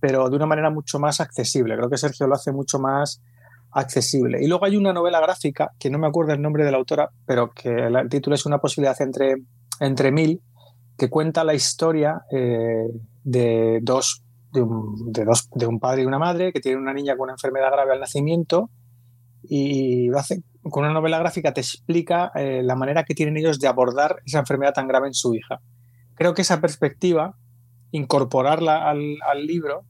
pero 0.00 0.30
de 0.30 0.36
una 0.36 0.46
manera 0.46 0.70
mucho 0.70 0.98
más 0.98 1.20
accesible. 1.20 1.76
Creo 1.76 1.90
que 1.90 1.98
Sergio 1.98 2.26
lo 2.26 2.34
hace 2.34 2.50
mucho 2.50 2.78
más 2.78 3.20
accesible. 3.72 4.42
Y 4.42 4.46
luego 4.46 4.64
hay 4.64 4.78
una 4.78 4.94
novela 4.94 5.20
gráfica, 5.20 5.72
que 5.78 5.90
no 5.90 5.98
me 5.98 6.06
acuerdo 6.06 6.32
el 6.32 6.40
nombre 6.40 6.64
de 6.64 6.70
la 6.70 6.78
autora, 6.78 7.10
pero 7.26 7.50
que 7.50 7.68
el 7.68 8.08
título 8.08 8.34
es 8.34 8.46
Una 8.46 8.56
posibilidad 8.56 8.96
entre, 9.02 9.34
entre 9.80 10.10
mil, 10.12 10.40
que 10.96 11.10
cuenta 11.10 11.44
la 11.44 11.52
historia 11.52 12.22
eh, 12.32 12.88
de 13.22 13.80
dos 13.82 14.22
de 14.50 14.62
un, 14.62 15.12
de 15.12 15.26
dos 15.26 15.50
de 15.54 15.66
un 15.66 15.78
padre 15.78 16.04
y 16.04 16.06
una 16.06 16.18
madre 16.18 16.54
que 16.54 16.60
tienen 16.60 16.80
una 16.80 16.94
niña 16.94 17.18
con 17.18 17.24
una 17.24 17.34
enfermedad 17.34 17.70
grave 17.70 17.92
al 17.92 18.00
nacimiento 18.00 18.70
y 19.42 20.10
hace 20.14 20.42
con 20.62 20.84
una 20.84 20.92
novela 20.92 21.18
gráfica 21.18 21.52
te 21.54 21.60
explica 21.60 22.30
eh, 22.34 22.62
la 22.62 22.74
manera 22.74 23.04
que 23.04 23.14
tienen 23.14 23.36
ellos 23.36 23.58
de 23.58 23.68
abordar 23.68 24.16
esa 24.26 24.40
enfermedad 24.40 24.74
tan 24.74 24.88
grave 24.88 25.06
en 25.08 25.14
su 25.14 25.34
hija. 25.34 25.60
Creo 26.14 26.34
que 26.34 26.42
esa 26.42 26.60
perspectiva, 26.60 27.36
incorporarla 27.92 28.88
al, 28.88 29.46
libro 29.46 29.84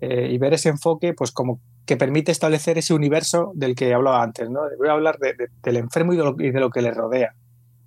eh, 0.00 0.28
y 0.30 0.38
ver 0.38 0.54
ese 0.54 0.68
enfoque, 0.68 1.14
pues 1.14 1.32
como 1.32 1.60
que 1.86 1.96
permite 1.96 2.30
establecer 2.30 2.78
ese 2.78 2.94
universo 2.94 3.50
del 3.54 3.74
que 3.74 3.92
hablaba 3.92 4.22
antes. 4.22 4.48
¿no? 4.48 4.60
Voy 4.78 4.88
a 4.88 4.92
hablar 4.92 5.18
de- 5.18 5.34
de- 5.34 5.48
del 5.62 5.76
enfermo 5.78 6.12
y 6.12 6.16
de, 6.16 6.22
lo, 6.24 6.36
y 6.38 6.50
de 6.50 6.60
lo 6.60 6.70
que 6.70 6.82
le 6.82 6.92
rodea, 6.92 7.34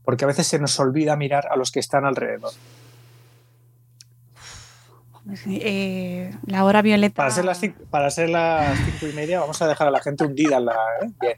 porque 0.03 0.25
a 0.25 0.27
veces 0.27 0.47
se 0.47 0.59
nos 0.59 0.77
olvida 0.79 1.15
mirar 1.15 1.45
a 1.49 1.55
los 1.55 1.71
que 1.71 1.79
están 1.79 2.03
alrededor. 2.05 2.51
Eh, 5.47 6.35
la 6.45 6.65
hora 6.65 6.81
violeta. 6.81 7.15
Para 7.15 7.31
ser, 7.31 7.45
las 7.45 7.59
cinco, 7.59 7.83
para 7.89 8.09
ser 8.09 8.29
las 8.29 8.77
cinco 8.79 9.07
y 9.07 9.13
media 9.13 9.39
vamos 9.39 9.61
a 9.61 9.67
dejar 9.67 9.87
a 9.87 9.91
la 9.91 10.01
gente 10.01 10.25
hundida 10.25 10.57
en 10.57 10.65
la... 10.65 10.73
¿eh? 11.01 11.09
Bien. 11.19 11.37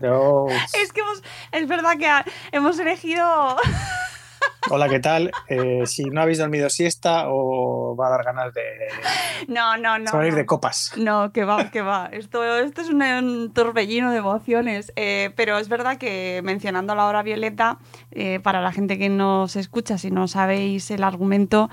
Es 0.82 0.92
que 0.92 1.00
hemos, 1.00 1.22
es 1.52 1.66
verdad 1.68 1.96
que 1.98 2.30
hemos 2.52 2.78
elegido. 2.78 3.56
Hola, 4.70 4.88
¿qué 4.88 4.98
tal? 4.98 5.30
Eh, 5.48 5.82
si 5.84 6.04
no 6.04 6.22
habéis 6.22 6.38
dormido 6.38 6.70
siesta 6.70 7.24
o 7.28 7.94
va 7.96 8.06
a 8.06 8.10
dar 8.10 8.24
ganas 8.24 8.54
de... 8.54 8.62
No, 9.46 9.76
no, 9.76 9.98
no. 9.98 10.10
se 10.10 10.16
van 10.16 10.24
a 10.24 10.28
ir 10.28 10.34
de 10.34 10.46
copas. 10.46 10.92
No, 10.96 11.32
que 11.32 11.44
va, 11.44 11.70
que 11.70 11.82
va. 11.82 12.08
Esto, 12.12 12.42
esto 12.56 12.80
es 12.80 12.88
un, 12.88 13.02
un 13.02 13.52
torbellino 13.52 14.10
de 14.10 14.18
emociones. 14.18 14.92
Eh, 14.96 15.32
pero 15.36 15.58
es 15.58 15.68
verdad 15.68 15.98
que 15.98 16.40
mencionando 16.44 16.94
la 16.94 17.06
hora 17.06 17.22
violeta, 17.22 17.78
eh, 18.10 18.40
para 18.40 18.62
la 18.62 18.72
gente 18.72 18.96
que 18.96 19.10
nos 19.10 19.56
escucha, 19.56 19.98
si 19.98 20.10
no 20.10 20.28
sabéis 20.28 20.90
el 20.90 21.04
argumento, 21.04 21.68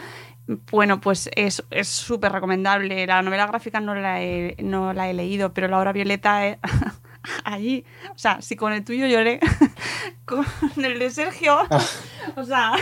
bueno, 0.71 0.99
pues 1.01 1.29
es 1.35 1.63
es 1.71 1.87
súper 1.87 2.31
recomendable. 2.31 3.05
La 3.07 3.21
novela 3.21 3.47
gráfica 3.47 3.79
no 3.79 3.95
la, 3.95 4.21
he, 4.21 4.55
no 4.61 4.93
la 4.93 5.09
he 5.09 5.13
leído, 5.13 5.53
pero 5.53 5.67
la 5.67 5.77
hora 5.77 5.93
violeta, 5.93 6.47
eh, 6.47 6.59
allí, 7.45 7.85
o 8.13 8.17
sea, 8.17 8.41
si 8.41 8.55
con 8.55 8.73
el 8.73 8.83
tuyo 8.83 9.07
lloré, 9.07 9.39
con 10.25 10.45
el 10.77 10.99
de 10.99 11.09
Sergio, 11.09 11.57
o 12.35 12.43
sea... 12.43 12.73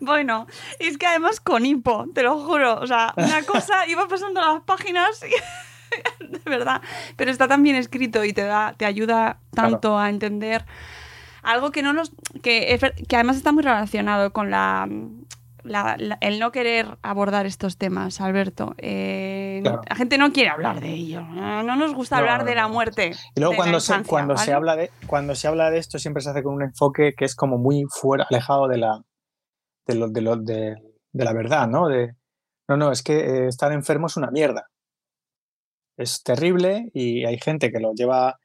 Bueno, 0.00 0.46
es 0.78 0.98
que 0.98 1.06
además 1.06 1.40
con 1.40 1.64
hipo, 1.64 2.06
te 2.14 2.22
lo 2.22 2.38
juro. 2.38 2.78
O 2.80 2.86
sea, 2.86 3.14
una 3.16 3.42
cosa, 3.44 3.86
iba 3.86 4.06
pasando 4.08 4.40
las 4.40 4.62
páginas 4.62 5.22
y- 5.24 6.26
de 6.26 6.38
verdad. 6.44 6.82
Pero 7.16 7.30
está 7.30 7.48
tan 7.48 7.62
bien 7.62 7.76
escrito 7.76 8.22
y 8.24 8.32
te 8.34 8.44
da, 8.44 8.74
te 8.76 8.84
ayuda 8.84 9.38
tanto 9.54 9.98
a 9.98 10.10
entender 10.10 10.66
algo 11.42 11.70
que 11.70 11.82
no 11.82 11.92
nos. 11.94 12.12
que, 12.42 12.78
que 13.08 13.16
además 13.16 13.36
está 13.38 13.52
muy 13.52 13.62
relacionado 13.62 14.32
con 14.34 14.50
la. 14.50 14.86
La- 15.70 15.96
la- 15.98 16.18
el 16.20 16.38
no 16.38 16.52
querer 16.52 16.98
abordar 17.02 17.46
estos 17.46 17.76
temas, 17.78 18.20
Alberto. 18.20 18.74
Eh, 18.78 19.60
Claro. 19.62 19.82
La 19.88 19.96
gente 19.96 20.16
no 20.18 20.32
quiere 20.32 20.50
hablar 20.50 20.80
de 20.80 20.88
ello. 20.88 21.20
No 21.22 21.62
no 21.62 21.76
nos 21.76 21.94
gusta 21.94 22.16
No, 22.16 22.20
hablar 22.20 22.40
no, 22.40 22.44
de 22.46 22.54
la 22.54 22.68
muerte. 22.68 23.12
Y 23.34 23.40
luego 23.40 23.56
cuando, 23.56 23.78
se, 23.80 24.02
cuando, 24.04 24.36
se 24.36 24.52
habla 24.52 24.74
de, 24.76 24.90
cuando 25.06 25.34
se 25.34 25.48
habla 25.48 25.70
de 25.70 25.78
esto 25.78 25.98
siempre 25.98 26.22
se 26.22 26.30
hace 26.30 26.42
con 26.42 26.54
un 26.54 26.62
enfoque 26.62 27.12
que 27.16 27.24
es 27.24 27.34
como 27.34 27.58
muy 27.58 27.84
fuera, 27.90 28.26
alejado 28.30 28.68
de 28.68 28.78
la, 28.78 29.02
de 29.86 29.94
lo, 29.94 30.08
de 30.08 30.20
lo- 30.20 30.36
de- 30.36 30.76
de 31.12 31.24
la 31.24 31.32
verdad, 31.32 31.68
¿no? 31.68 31.88
De, 31.88 32.14
no, 32.68 32.76
no, 32.76 32.90
es 32.92 33.02
que 33.02 33.18
eh, 33.18 33.46
estar 33.48 33.70
enfermo 33.72 34.06
es 34.06 34.16
una 34.16 34.30
mierda. 34.30 34.66
Es 35.96 36.22
terrible 36.22 36.90
y 36.94 37.24
hay 37.26 37.38
gente 37.38 37.70
que 37.70 37.80
lo 37.80 37.92
lleva 37.94 38.38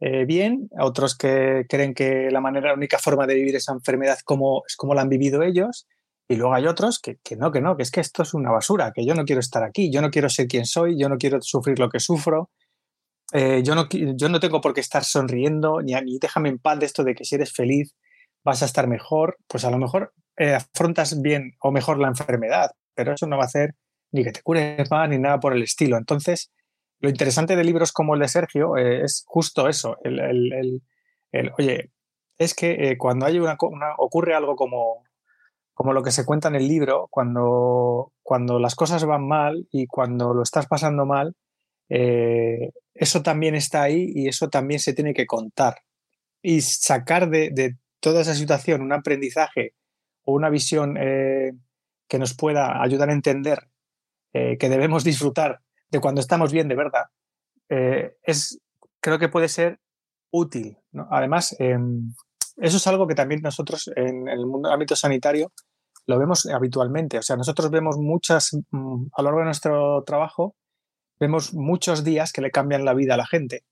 eh, 0.00 0.24
bien, 0.24 0.68
otros 0.78 1.16
que 1.16 1.66
creen 1.68 1.92
que 1.94 2.30
la 2.30 2.40
manera, 2.40 2.68
la 2.68 2.74
única 2.74 2.98
forma 2.98 3.26
de 3.26 3.34
vivir 3.34 3.56
esa 3.56 3.72
enfermedad 3.72 4.18
como, 4.24 4.62
es 4.66 4.76
como 4.76 4.94
la 4.94 5.02
han 5.02 5.08
vivido 5.08 5.42
ellos, 5.42 5.86
y 6.30 6.36
luego 6.36 6.54
hay 6.54 6.66
otros 6.66 7.00
que, 7.00 7.16
que 7.24 7.36
no, 7.36 7.50
que 7.50 7.60
no, 7.60 7.76
que 7.76 7.82
es 7.82 7.90
que 7.90 8.00
esto 8.00 8.22
es 8.22 8.34
una 8.34 8.50
basura, 8.52 8.92
que 8.94 9.04
yo 9.04 9.14
no 9.14 9.24
quiero 9.24 9.40
estar 9.40 9.64
aquí, 9.64 9.90
yo 9.92 10.00
no 10.00 10.10
quiero 10.10 10.28
ser 10.28 10.46
quien 10.46 10.64
soy, 10.64 10.96
yo 10.98 11.08
no 11.08 11.18
quiero 11.18 11.40
sufrir 11.42 11.78
lo 11.80 11.88
que 11.88 11.98
sufro, 12.00 12.50
eh, 13.32 13.62
yo, 13.64 13.74
no, 13.74 13.88
yo 13.90 14.28
no 14.28 14.40
tengo 14.40 14.60
por 14.60 14.72
qué 14.74 14.80
estar 14.80 15.04
sonriendo, 15.04 15.82
ni, 15.82 15.94
ni 15.94 16.18
déjame 16.18 16.48
en 16.48 16.58
paz 16.58 16.78
de 16.78 16.86
esto 16.86 17.04
de 17.04 17.14
que 17.14 17.24
si 17.24 17.34
eres 17.34 17.52
feliz 17.52 17.94
vas 18.44 18.62
a 18.62 18.66
estar 18.66 18.86
mejor, 18.86 19.38
pues 19.48 19.64
a 19.64 19.70
lo 19.70 19.78
mejor 19.78 20.12
eh, 20.36 20.54
afrontas 20.54 21.20
bien 21.20 21.52
o 21.60 21.70
mejor 21.72 21.98
la 21.98 22.08
enfermedad, 22.08 22.70
pero 22.94 23.12
eso 23.12 23.26
no 23.26 23.36
va 23.36 23.42
a 23.44 23.46
hacer 23.46 23.74
ni 24.12 24.24
que 24.24 24.32
te 24.32 24.42
cures 24.42 24.90
más 24.90 25.08
ni 25.08 25.18
nada 25.18 25.40
por 25.40 25.52
el 25.54 25.62
estilo. 25.62 25.96
Entonces, 25.96 26.50
lo 27.00 27.08
interesante 27.08 27.56
de 27.56 27.64
libros 27.64 27.92
como 27.92 28.14
el 28.14 28.20
de 28.20 28.28
Sergio 28.28 28.76
eh, 28.76 29.02
es 29.04 29.24
justo 29.26 29.68
eso, 29.68 29.96
el, 30.04 30.18
el- 30.20 30.82
el- 31.32 31.52
oye, 31.58 31.90
es 32.38 32.54
que 32.54 32.96
cuando 32.98 33.26
hay 33.26 33.38
una- 33.38 33.56
ocurre 33.98 34.34
algo 34.34 34.56
como, 34.56 35.04
como 35.80 35.94
lo 35.94 36.02
que 36.02 36.10
se 36.10 36.26
cuenta 36.26 36.48
en 36.48 36.56
el 36.56 36.68
libro, 36.68 37.08
cuando, 37.10 38.12
cuando 38.22 38.58
las 38.58 38.74
cosas 38.74 39.02
van 39.06 39.26
mal 39.26 39.66
y 39.72 39.86
cuando 39.86 40.34
lo 40.34 40.42
estás 40.42 40.66
pasando 40.66 41.06
mal, 41.06 41.34
eh, 41.88 42.72
eso 42.92 43.22
también 43.22 43.54
está 43.54 43.80
ahí 43.80 44.12
y 44.14 44.28
eso 44.28 44.50
también 44.50 44.78
se 44.78 44.92
tiene 44.92 45.14
que 45.14 45.24
contar. 45.24 45.78
Y 46.42 46.60
sacar 46.60 47.30
de, 47.30 47.48
de 47.48 47.78
toda 47.98 48.20
esa 48.20 48.34
situación 48.34 48.82
un 48.82 48.92
aprendizaje 48.92 49.72
o 50.26 50.34
una 50.34 50.50
visión 50.50 50.98
eh, 51.00 51.52
que 52.06 52.18
nos 52.18 52.36
pueda 52.36 52.82
ayudar 52.82 53.08
a 53.08 53.14
entender 53.14 53.70
eh, 54.34 54.58
que 54.58 54.68
debemos 54.68 55.02
disfrutar 55.02 55.60
de 55.88 55.98
cuando 55.98 56.20
estamos 56.20 56.52
bien 56.52 56.68
de 56.68 56.76
verdad, 56.76 57.04
eh, 57.70 58.16
es, 58.22 58.60
creo 59.00 59.18
que 59.18 59.30
puede 59.30 59.48
ser 59.48 59.80
útil. 60.30 60.76
¿no? 60.92 61.08
Además, 61.10 61.56
em, 61.58 62.12
eso 62.58 62.76
es 62.76 62.86
algo 62.86 63.06
que 63.06 63.14
también 63.14 63.40
nosotros 63.40 63.90
en 63.96 64.28
el 64.28 64.44
mundo 64.44 64.70
ámbito 64.70 64.94
sanitario 64.94 65.50
lo 66.06 66.18
vemos 66.18 66.46
habitualmente. 66.46 67.18
O 67.18 67.22
sea, 67.22 67.36
nosotros 67.36 67.70
vemos 67.70 67.96
muchas, 67.98 68.50
mm, 68.70 69.06
a 69.12 69.22
lo 69.22 69.26
largo 69.26 69.40
de 69.40 69.44
nuestro 69.46 70.02
trabajo, 70.04 70.56
vemos 71.18 71.54
muchos 71.54 72.04
días 72.04 72.32
que 72.32 72.40
le 72.40 72.50
cambian 72.50 72.84
la 72.84 72.94
vida 72.94 73.14
a 73.14 73.16
la 73.16 73.26
gente, 73.26 73.64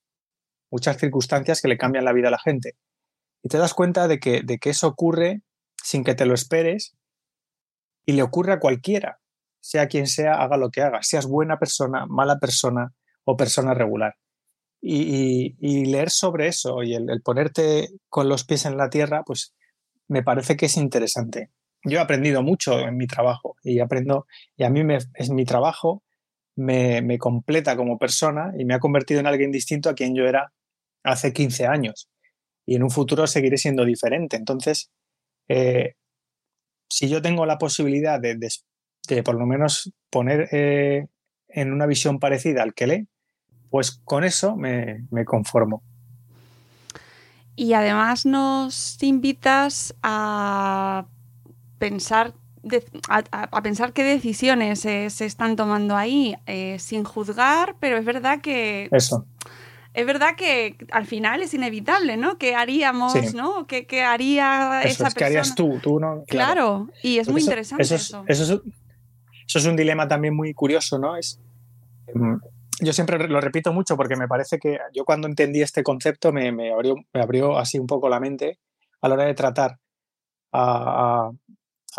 muchas 0.71 0.99
circunstancias 0.99 1.61
que 1.63 1.69
le 1.69 1.79
cambian 1.79 2.05
la 2.05 2.13
vida 2.13 2.29
a 2.29 2.33
la 2.33 2.39
gente. 2.39 2.77
Y 3.43 3.49
te 3.49 3.59
das 3.59 3.75
cuenta 3.75 4.09
de 4.09 4.19
que, 4.21 4.43
de 4.43 4.59
que 4.59 4.71
eso 4.71 4.89
ocurre 4.89 5.43
sin 5.83 6.05
que 6.05 6.15
te 6.15 6.27
lo 6.27 6.35
esperes 6.35 6.97
y 8.05 8.13
le 8.13 8.23
ocurre 8.23 8.53
a 8.53 8.61
cualquiera, 8.61 9.21
sea 9.61 9.89
quien 9.89 10.07
sea, 10.07 10.35
haga 10.35 10.57
lo 10.57 10.71
que 10.71 10.83
haga, 10.83 11.03
seas 11.03 11.27
buena 11.27 11.59
persona, 11.59 12.07
mala 12.07 12.39
persona 12.39 12.93
o 13.25 13.37
persona 13.37 13.75
regular. 13.75 14.17
Y, 14.81 15.57
leer 15.87 16.11
sobre 16.11 16.47
eso 16.47 16.83
y 16.85 16.95
el 16.95 17.23
ponerte 17.23 17.89
con 18.09 18.29
los 18.29 18.45
pies 18.45 18.65
en 18.65 18.77
la 18.77 18.91
tierra, 18.91 19.25
pues 19.25 19.55
me 20.07 20.23
parece 20.23 20.57
que 20.57 20.67
es 20.67 20.77
interesante. 20.77 21.51
Yo 21.85 21.99
he 21.99 22.01
aprendido 22.01 22.43
mucho 22.43 22.79
en 22.81 22.97
mi 22.97 23.07
trabajo 23.07 23.57
y 23.63 23.81
aprendo, 23.81 24.27
y 24.57 24.65
a 24.65 24.71
mí 24.71 24.85
me, 24.85 24.99
es 25.15 25.31
mi 25.31 25.45
trabajo, 25.45 26.03
me, 26.57 27.03
me 27.03 27.19
completa 27.19 27.77
como 27.77 27.99
persona 27.99 28.53
y 28.59 28.65
me 28.65 28.75
ha 28.75 28.81
convertido 28.81 29.21
en 29.21 29.27
alguien 29.27 29.53
distinto 29.53 29.89
a 29.89 29.95
quien 29.95 30.15
yo 30.15 30.27
era 30.27 30.53
hace 31.05 31.33
15 31.33 31.67
años. 31.67 32.09
Y 32.67 32.75
en 32.77 32.83
un 32.83 32.91
futuro 32.91 33.27
seguiré 33.27 33.57
siendo 33.59 33.85
diferente. 33.85 34.37
Entonces, 34.37 34.91
eh, 35.49 35.95
si 36.91 37.09
yo 37.09 37.23
tengo 37.23 37.47
la 37.47 37.59
posibilidad 37.59 38.21
de, 38.21 38.37
de- 38.37 39.23
por 39.23 39.37
lo 39.37 39.47
menos 39.47 39.93
poner 40.11 40.49
eh, 40.53 41.07
en 41.49 41.73
una 41.73 41.87
visión 41.87 42.19
parecida 42.19 42.63
al 42.63 42.75
que 42.75 42.87
lee, 42.87 43.09
pues 43.71 44.01
con 44.05 44.25
eso 44.25 44.57
me, 44.57 45.07
me 45.11 45.25
conformo. 45.25 45.83
Y 47.57 47.73
además 47.73 48.27
nos 48.27 49.03
invitas 49.03 49.95
a 50.03 51.07
pensar, 51.79 52.35
de- 52.63 52.85
a, 53.09 53.63
pensar 53.63 53.93
qué 53.93 54.05
decisiones 54.05 54.85
eh, 54.85 55.11
se 55.11 55.25
están 55.27 55.57
tomando 55.57 55.97
ahí, 55.97 56.37
eh, 56.47 56.79
sin 56.79 57.05
juzgar, 57.05 57.77
pero 57.81 57.97
es 57.97 58.05
verdad 58.05 58.41
que 58.41 58.89
Eso. 58.91 59.27
es 59.95 60.07
verdad 60.07 60.35
que 60.37 60.77
al 60.93 61.07
final 61.07 61.43
es 61.43 61.55
inevitable, 61.55 62.17
¿no? 62.17 62.37
¿Qué 62.39 62.55
haríamos, 62.55 63.13
Sí. 63.13 63.37
no? 63.37 63.67
¿Qué, 63.67 63.87
qué 63.87 64.03
haría 64.03 64.83
Eso 64.83 64.89
esa 65.05 65.09
es 65.09 65.15
que 65.15 65.25
harías 65.25 65.49
persona? 65.51 65.73
tú, 65.75 65.79
tú 65.81 66.01
no. 66.01 66.25
Claro, 66.27 66.89
y 67.03 67.19
es 67.19 67.27
Porque 67.27 67.33
muy 67.33 67.41
eso- 67.43 67.51
interesante 67.51 67.83
eso. 67.85 67.95
eso. 67.95 68.25
es, 68.29 68.41
eso, 68.41 68.55
es, 68.55 68.61
eso 69.47 69.59
es 69.59 69.65
un 69.67 69.77
dilema 69.77 70.07
también 70.07 70.35
muy 70.37 70.53
curioso, 70.55 70.99
¿no? 70.99 71.17
Es, 71.17 71.41
em, 72.09 72.39
yo 72.81 72.93
siempre 72.93 73.27
lo 73.29 73.41
repito 73.41 73.73
mucho 73.73 73.97
porque 73.97 74.15
me 74.17 74.29
parece 74.29 74.59
que 74.59 74.79
yo 74.95 75.05
cuando 75.05 75.27
entendí 75.27 75.63
este 75.63 75.83
concepto 75.83 76.33
me, 76.33 76.53
me 76.53 76.73
abrió, 76.73 76.95
me 77.13 77.21
abrió 77.21 77.59
así 77.59 77.79
un 77.79 77.87
poco 77.87 78.09
la 78.09 78.21
mente 78.21 78.59
a 79.01 79.09
la 79.09 79.15
hora 79.15 79.25
de 79.25 79.35
tratar 79.35 79.79
a, 80.53 81.27
a- 81.29 81.31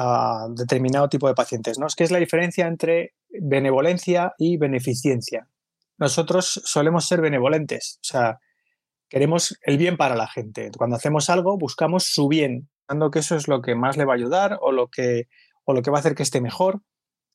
a 0.01 0.47
determinado 0.51 1.09
tipo 1.09 1.27
de 1.27 1.33
pacientes, 1.33 1.77
¿no? 1.77 1.85
Es 1.85 1.93
que 1.93 2.05
es 2.05 2.11
la 2.11 2.19
diferencia 2.19 2.67
entre 2.67 3.15
benevolencia 3.29 4.33
y 4.37 4.55
beneficencia. 4.55 5.49
Nosotros 5.97 6.61
solemos 6.63 7.05
ser 7.05 7.19
benevolentes, 7.19 7.99
o 8.01 8.05
sea, 8.05 8.39
queremos 9.09 9.59
el 9.61 9.77
bien 9.77 9.97
para 9.97 10.15
la 10.15 10.27
gente. 10.27 10.71
Cuando 10.77 10.95
hacemos 10.95 11.29
algo, 11.29 11.57
buscamos 11.57 12.05
su 12.05 12.29
bien, 12.29 12.69
pensando 12.87 13.11
que 13.11 13.19
eso 13.19 13.35
es 13.35 13.49
lo 13.49 13.61
que 13.61 13.75
más 13.75 13.97
le 13.97 14.05
va 14.05 14.13
a 14.13 14.15
ayudar 14.15 14.57
o 14.61 14.71
lo 14.71 14.87
que, 14.87 15.23
o 15.65 15.73
lo 15.73 15.81
que 15.81 15.91
va 15.91 15.97
a 15.97 15.99
hacer 15.99 16.15
que 16.15 16.23
esté 16.23 16.39
mejor, 16.39 16.81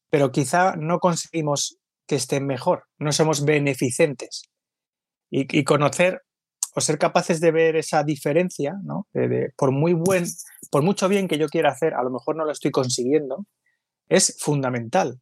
pero 0.09 0.33
quizá 0.33 0.75
no 0.75 1.01
conseguimos 1.01 1.77
que 2.07 2.17
estén 2.17 2.47
mejor, 2.47 2.85
no 2.97 3.13
somos 3.13 3.45
beneficentes. 3.45 4.45
Y 5.31 5.65
conocer 5.65 6.23
o 6.75 6.81
ser 6.81 6.99
capaces 6.99 7.41
de 7.41 7.53
ver 7.53 7.77
esa 7.77 8.03
diferencia, 8.03 8.75
¿no? 8.83 9.07
De- 9.13 9.53
por 9.57 9.71
muy 9.71 9.93
buen, 9.93 10.25
por 10.71 10.83
mucho 10.83 11.09
bien 11.09 11.29
que 11.29 11.39
yo 11.39 11.49
quiera 11.49 11.71
hacer, 11.71 11.95
a 11.95 12.03
lo 12.03 12.11
mejor 12.11 12.37
no 12.37 12.45
lo 12.45 12.53
estoy 12.53 12.71
consiguiendo, 12.71 13.47
es 14.09 14.37
fundamental. 14.41 15.21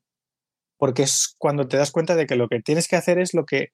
Porque 0.79 1.03
es 1.05 1.35
cuando 1.39 1.69
te 1.69 1.77
das 1.77 1.93
cuenta 1.93 2.17
de 2.17 2.27
que 2.27 2.35
lo 2.37 2.49
que 2.49 2.61
tienes 2.61 2.89
que 2.89 2.97
hacer 2.97 3.19
es 3.19 3.35
lo 3.35 3.45
que 3.47 3.69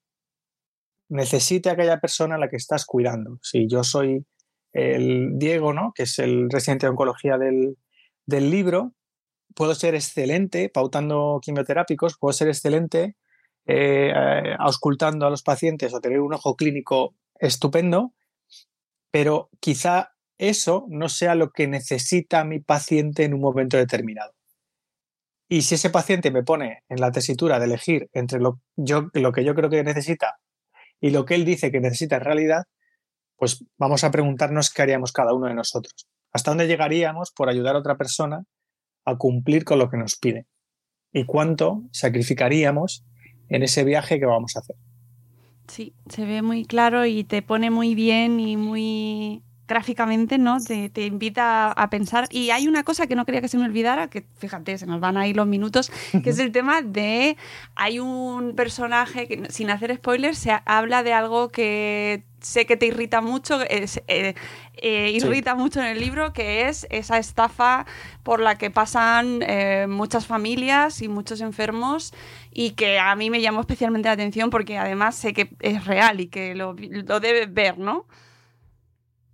necesite 1.09 1.71
aquella 1.71 2.01
persona 2.01 2.35
a 2.35 2.39
la 2.39 2.49
que 2.49 2.57
estás 2.57 2.85
cuidando. 2.85 3.39
Si 3.43 3.67
yo 3.67 3.83
soy 3.85 4.27
el 4.73 5.31
Diego, 5.39 5.73
¿no? 5.73 5.93
que 5.95 6.03
es 6.03 6.19
el 6.19 6.51
residente 6.51 6.87
de 6.87 6.91
oncología 6.91 7.39
del, 7.39 7.77
del 8.27 8.51
libro, 8.51 8.93
puedo 9.55 9.75
ser 9.75 9.95
excelente 9.95 10.69
pautando 10.69 11.41
quimioterápicos, 11.43 12.19
puedo 12.19 12.33
ser 12.33 12.49
excelente 12.49 13.17
eh, 13.67 14.13
eh, 14.15 14.55
auscultando 14.59 15.27
a 15.27 15.31
los 15.31 15.43
pacientes 15.43 15.95
o 15.95 16.01
tener 16.01 16.21
un 16.21 16.35
ojo 16.35 16.57
clínico 16.57 17.15
estupendo, 17.39 18.15
pero 19.11 19.51
quizá 19.61 20.13
eso 20.39 20.87
no 20.89 21.09
sea 21.09 21.35
lo 21.35 21.51
que 21.51 21.67
necesita 21.67 22.45
mi 22.45 22.61
paciente 22.61 23.25
en 23.25 23.35
un 23.35 23.41
momento 23.41 23.77
determinado. 23.77 24.33
Y 25.49 25.63
si 25.63 25.77
ese 25.77 25.91
paciente 25.91 26.31
me 26.31 26.43
pone 26.43 26.85
en 26.89 27.01
la 27.01 27.11
tesitura 27.11 27.59
de 27.59 27.65
elegir 27.65 28.11
entre 28.13 28.39
lo, 28.39 28.61
yo, 28.77 29.09
lo 29.15 29.33
que 29.33 29.45
yo 29.45 29.55
creo 29.55 29.71
que 29.71 29.83
necesita 29.83 30.39
y 31.01 31.11
lo 31.11 31.25
que 31.25 31.35
él 31.35 31.45
dice 31.45 31.73
que 31.73 31.81
necesita 31.81 32.17
en 32.17 32.25
realidad, 32.25 32.65
pues 33.37 33.65
vamos 33.79 34.05
a 34.05 34.11
preguntarnos 34.11 34.71
qué 34.71 34.83
haríamos 34.83 35.13
cada 35.13 35.33
uno 35.33 35.47
de 35.47 35.55
nosotros. 35.55 36.07
¿Hasta 36.33 36.51
dónde 36.51 36.67
llegaríamos 36.67 37.33
por 37.33 37.49
ayudar 37.49 37.77
a 37.77 37.79
otra 37.79 37.97
persona 37.97 38.45
a 39.05 39.17
cumplir 39.17 39.65
con 39.65 39.79
lo 39.79 39.89
que 39.89 39.97
nos 39.97 40.17
pide? 40.17 40.47
¿Y 41.13 41.25
cuánto 41.25 41.85
sacrificaríamos 41.93 43.07
en 43.49 43.63
ese 43.63 43.85
viaje 43.85 44.21
que 44.21 44.27
vamos 44.27 44.55
a 44.57 44.61
hacer? 44.61 44.77
Sí, 45.69 45.95
se 46.09 46.25
ve 46.25 46.43
muy 46.43 46.65
claro 46.65 47.05
y 47.07 47.25
te 47.25 47.43
pone 47.43 47.71
muy 47.71 47.95
bien 47.95 48.41
y 48.41 48.57
muy 48.57 49.43
gráficamente, 49.69 50.39
¿no? 50.39 50.59
Te, 50.59 50.89
te 50.89 51.05
invita 51.05 51.71
a 51.71 51.91
pensar. 51.91 52.27
Y 52.31 52.51
hay 52.51 52.67
una 52.67 52.83
cosa 52.83 53.07
que 53.07 53.15
no 53.15 53.25
quería 53.25 53.41
que 53.41 53.49
se 53.49 53.59
me 53.59 53.65
olvidara, 53.65 54.09
que 54.09 54.25
fíjate, 54.39 54.77
se 54.79 54.87
nos 54.87 55.01
van 55.01 55.17
a 55.17 55.29
ir 55.29 55.37
los 55.37 55.47
minutos, 55.47 55.93
que 56.25 56.31
es 56.31 56.39
el 56.39 56.51
tema 56.51 56.83
de. 56.83 57.37
Hay 57.77 58.01
un 58.01 58.55
personaje 58.57 59.29
que, 59.29 59.47
sin 59.51 59.71
hacer 59.71 59.95
spoilers, 59.95 60.39
se 60.39 60.59
habla 60.65 61.03
de 61.03 61.13
algo 61.13 61.51
que 61.51 62.25
sé 62.41 62.67
que 62.67 62.77
te 62.77 62.87
irrita 62.87 63.21
mucho, 63.21 63.61
es, 63.63 64.01
eh, 64.07 64.35
eh, 64.75 65.11
irrita 65.13 65.55
mucho 65.55 65.81
en 65.81 65.87
el 65.87 66.01
libro, 66.01 66.33
que 66.33 66.69
es 66.69 66.87
esa 66.91 67.19
estafa 67.19 67.85
por 68.23 68.41
la 68.41 68.57
que 68.57 68.71
pasan 68.71 69.41
eh, 69.43 69.87
muchas 69.89 70.27
familias 70.27 71.03
y 71.03 71.09
muchos 71.09 71.41
enfermos 71.41 72.15
y 72.53 72.71
que 72.71 72.99
a 72.99 73.15
mí 73.17 73.31
me 73.31 73.41
llamó 73.41 73.61
especialmente 73.61 74.09
la 74.09 74.13
atención 74.13 74.51
porque 74.51 74.79
además 74.79 75.17
sé 75.17 75.33
que 75.33 75.51
es 75.61 75.85
real 75.85 76.21
y 76.21 76.29
que 76.29 76.55
lo, 76.55 76.75
lo 76.75 77.21
debes 77.21 77.53
ver, 77.53 77.79
¿no? 77.79 78.07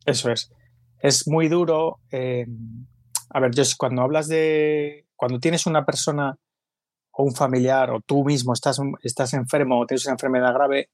Eso 0.05 0.31
es. 0.31 0.51
Es 0.99 1.27
muy 1.29 1.49
duro. 1.49 2.01
eh, 2.11 2.47
a 3.31 3.41
ver, 3.41 3.51
yo 3.53 3.63
cuando 3.77 4.03
hablas 4.03 4.29
de. 4.29 5.07
Cuando 5.17 5.39
tienes 5.41 5.67
una 5.67 5.85
persona 5.85 6.39
o 7.13 7.25
un 7.25 7.35
familiar 7.35 7.91
o 7.91 8.01
tú 8.01 8.25
mismo 8.25 8.53
estás, 8.53 8.81
estás 9.03 9.35
enfermo 9.35 9.81
o 9.81 9.87
tienes 9.87 10.07
una 10.07 10.15
enfermedad 10.15 10.53
grave, 10.53 10.91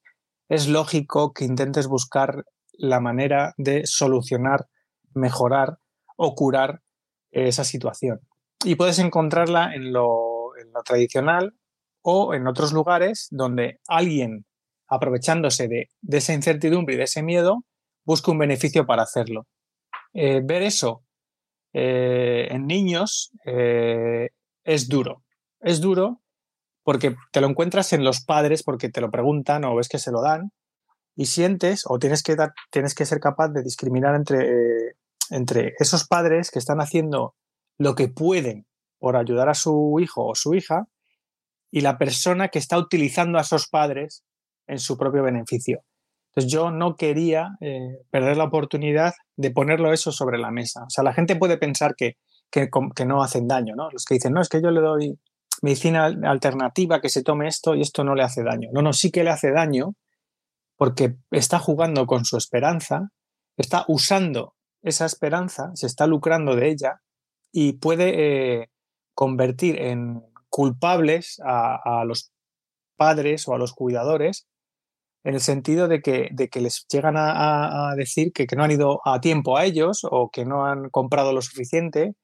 es 0.49 0.69
lógico 0.69 1.33
que 1.33 1.45
intentes 1.45 1.87
buscar 1.87 2.45
la 2.73 3.01
manera 3.01 3.55
de 3.57 3.87
solucionar, 3.87 4.69
mejorar 5.15 5.79
o 6.17 6.35
curar 6.35 6.83
esa 7.31 7.65
situación. 7.65 8.21
Y 8.65 8.75
puedes 8.75 8.99
encontrarla 8.99 9.75
en 9.75 9.93
lo, 9.93 10.57
en 10.57 10.73
lo 10.73 10.83
tradicional 10.83 11.55
o 12.03 12.35
en 12.35 12.47
otros 12.47 12.73
lugares 12.73 13.29
donde 13.31 13.81
alguien, 13.89 14.45
aprovechándose 14.89 15.69
de, 15.69 15.89
de 16.01 16.19
esa 16.19 16.35
incertidumbre 16.35 16.95
y 16.95 16.99
de 16.99 17.05
ese 17.05 17.23
miedo, 17.23 17.65
busca 18.05 18.31
un 18.31 18.39
beneficio 18.39 18.87
para 18.87 19.03
hacerlo. 19.03 19.47
Eh, 20.13 20.41
ver 20.45 20.63
eso 20.63 21.05
eh, 21.73 22.49
en 22.51 22.67
niños 22.67 23.33
eh, 23.45 24.31
es 24.65 24.89
duro. 24.89 25.23
Es 25.61 25.81
duro 25.81 26.21
porque 26.83 27.15
te 27.33 27.41
lo 27.41 27.49
encuentras 27.49 27.93
en 27.93 28.05
los 28.05 28.25
padres 28.25 28.63
porque 28.63 28.89
te 28.89 29.01
lo 29.01 29.11
preguntan 29.11 29.65
o 29.65 29.77
ves 29.77 29.89
que 29.89 29.99
se 29.99 30.11
lo 30.11 30.23
dan 30.23 30.53
y 31.15 31.27
sientes 31.27 31.85
o 31.87 31.99
tienes 31.99 32.23
que, 32.23 32.37
dar, 32.37 32.53
tienes 32.71 32.95
que 32.95 33.05
ser 33.05 33.21
capaz 33.21 33.49
de 33.49 33.63
discriminar 33.63 34.15
entre, 34.15 34.97
entre 35.31 35.75
esos 35.79 36.07
padres 36.07 36.51
que 36.51 36.59
están 36.59 36.81
haciendo 36.81 37.35
lo 37.79 37.95
que 37.95 38.09
pueden 38.09 38.67
por 38.99 39.17
ayudar 39.17 39.49
a 39.49 39.55
su 39.55 39.99
hijo 40.01 40.27
o 40.27 40.35
su 40.35 40.55
hija 40.55 40.87
y 41.71 41.83
la 41.83 41.99
persona 41.99 42.49
que 42.49 42.59
está 42.59 42.79
utilizando 42.79 43.39
a 43.39 43.43
esos 43.43 43.69
padres 43.69 44.25
en 44.67 44.79
su 44.79 44.97
propio 44.97 45.23
beneficio. 45.23 45.83
Entonces 46.31 46.53
yo 46.53 46.71
no 46.71 46.97
quería 46.97 47.57
eh, 47.61 47.99
perder 48.11 48.37
la 48.37 48.45
oportunidad 48.45 49.15
de 49.37 49.51
ponerlo 49.51 49.93
eso 49.93 50.13
sobre 50.13 50.39
la 50.39 50.51
mesa. 50.51 50.85
O 50.85 50.91
sea, 50.91 51.03
la 51.03 51.13
gente 51.13 51.37
puede 51.37 51.59
pensar 51.59 51.95
que, 51.97 52.19
que, 52.51 52.69
no 53.05 53.23
hacen 53.23 53.49
daño, 53.49 53.75
¿no? 53.75 53.91
Los 53.91 54.05
que 54.05 54.15
dicen, 54.15 54.33
no, 54.33 54.41
es 54.41 54.49
que 54.49 54.63
yo 54.63 54.71
le 54.71 54.81
doy 54.81 55.19
medicina 55.63 56.07
alternativa, 56.25 57.01
que 57.01 57.09
se 57.09 57.23
tome 57.23 57.49
esto 57.49 57.75
y 57.75 57.81
esto 57.81 58.05
no 58.05 58.15
le 58.15 58.23
hace 58.23 58.45
daño. 58.45 58.69
No, 58.73 58.83
no, 58.83 58.93
sí 58.93 59.11
que 59.11 59.25
le 59.25 59.31
hace 59.31 59.51
daño 59.51 59.95
porque 60.77 61.17
está 61.31 61.59
jugando 61.59 62.07
con 62.07 62.25
su 62.25 62.37
esperanza, 62.37 63.11
está 63.57 63.85
usando 63.89 64.55
esa 64.83 65.05
esperanza, 65.05 65.73
se 65.75 65.87
está 65.87 66.07
lucrando 66.07 66.57
de 66.57 66.71
ella 66.71 67.03
y 67.53 67.75
puede 67.75 68.63
eh, 68.63 68.71
convertir 69.15 69.81
en 69.81 70.23
culpables 70.49 71.41
a, 71.45 72.05
los 72.07 72.33
padres 72.97 73.47
o 73.47 73.55
a 73.55 73.59
los 73.59 73.73
cuidadores 73.73 74.49
en 75.25 75.35
el 75.35 75.41
sentido 75.41 75.89
de 75.89 76.01
que, 76.01 76.29
de 76.33 76.49
que 76.49 76.61
les 76.61 76.87
llegan 76.91 77.15
a, 77.17 77.93
decir 77.97 78.33
que, 78.33 78.47
que, 78.47 78.57
no 78.57 78.65
han 78.65 78.71
ido 78.71 79.01
a 79.05 79.21
tiempo 79.21 79.57
a 79.57 79.65
ellos 79.65 80.07
o 80.11 80.31
que 80.31 80.45
no 80.45 80.65
han 80.65 80.89
comprado 80.91 81.33
lo 81.33 81.43
suficiente 81.43 82.15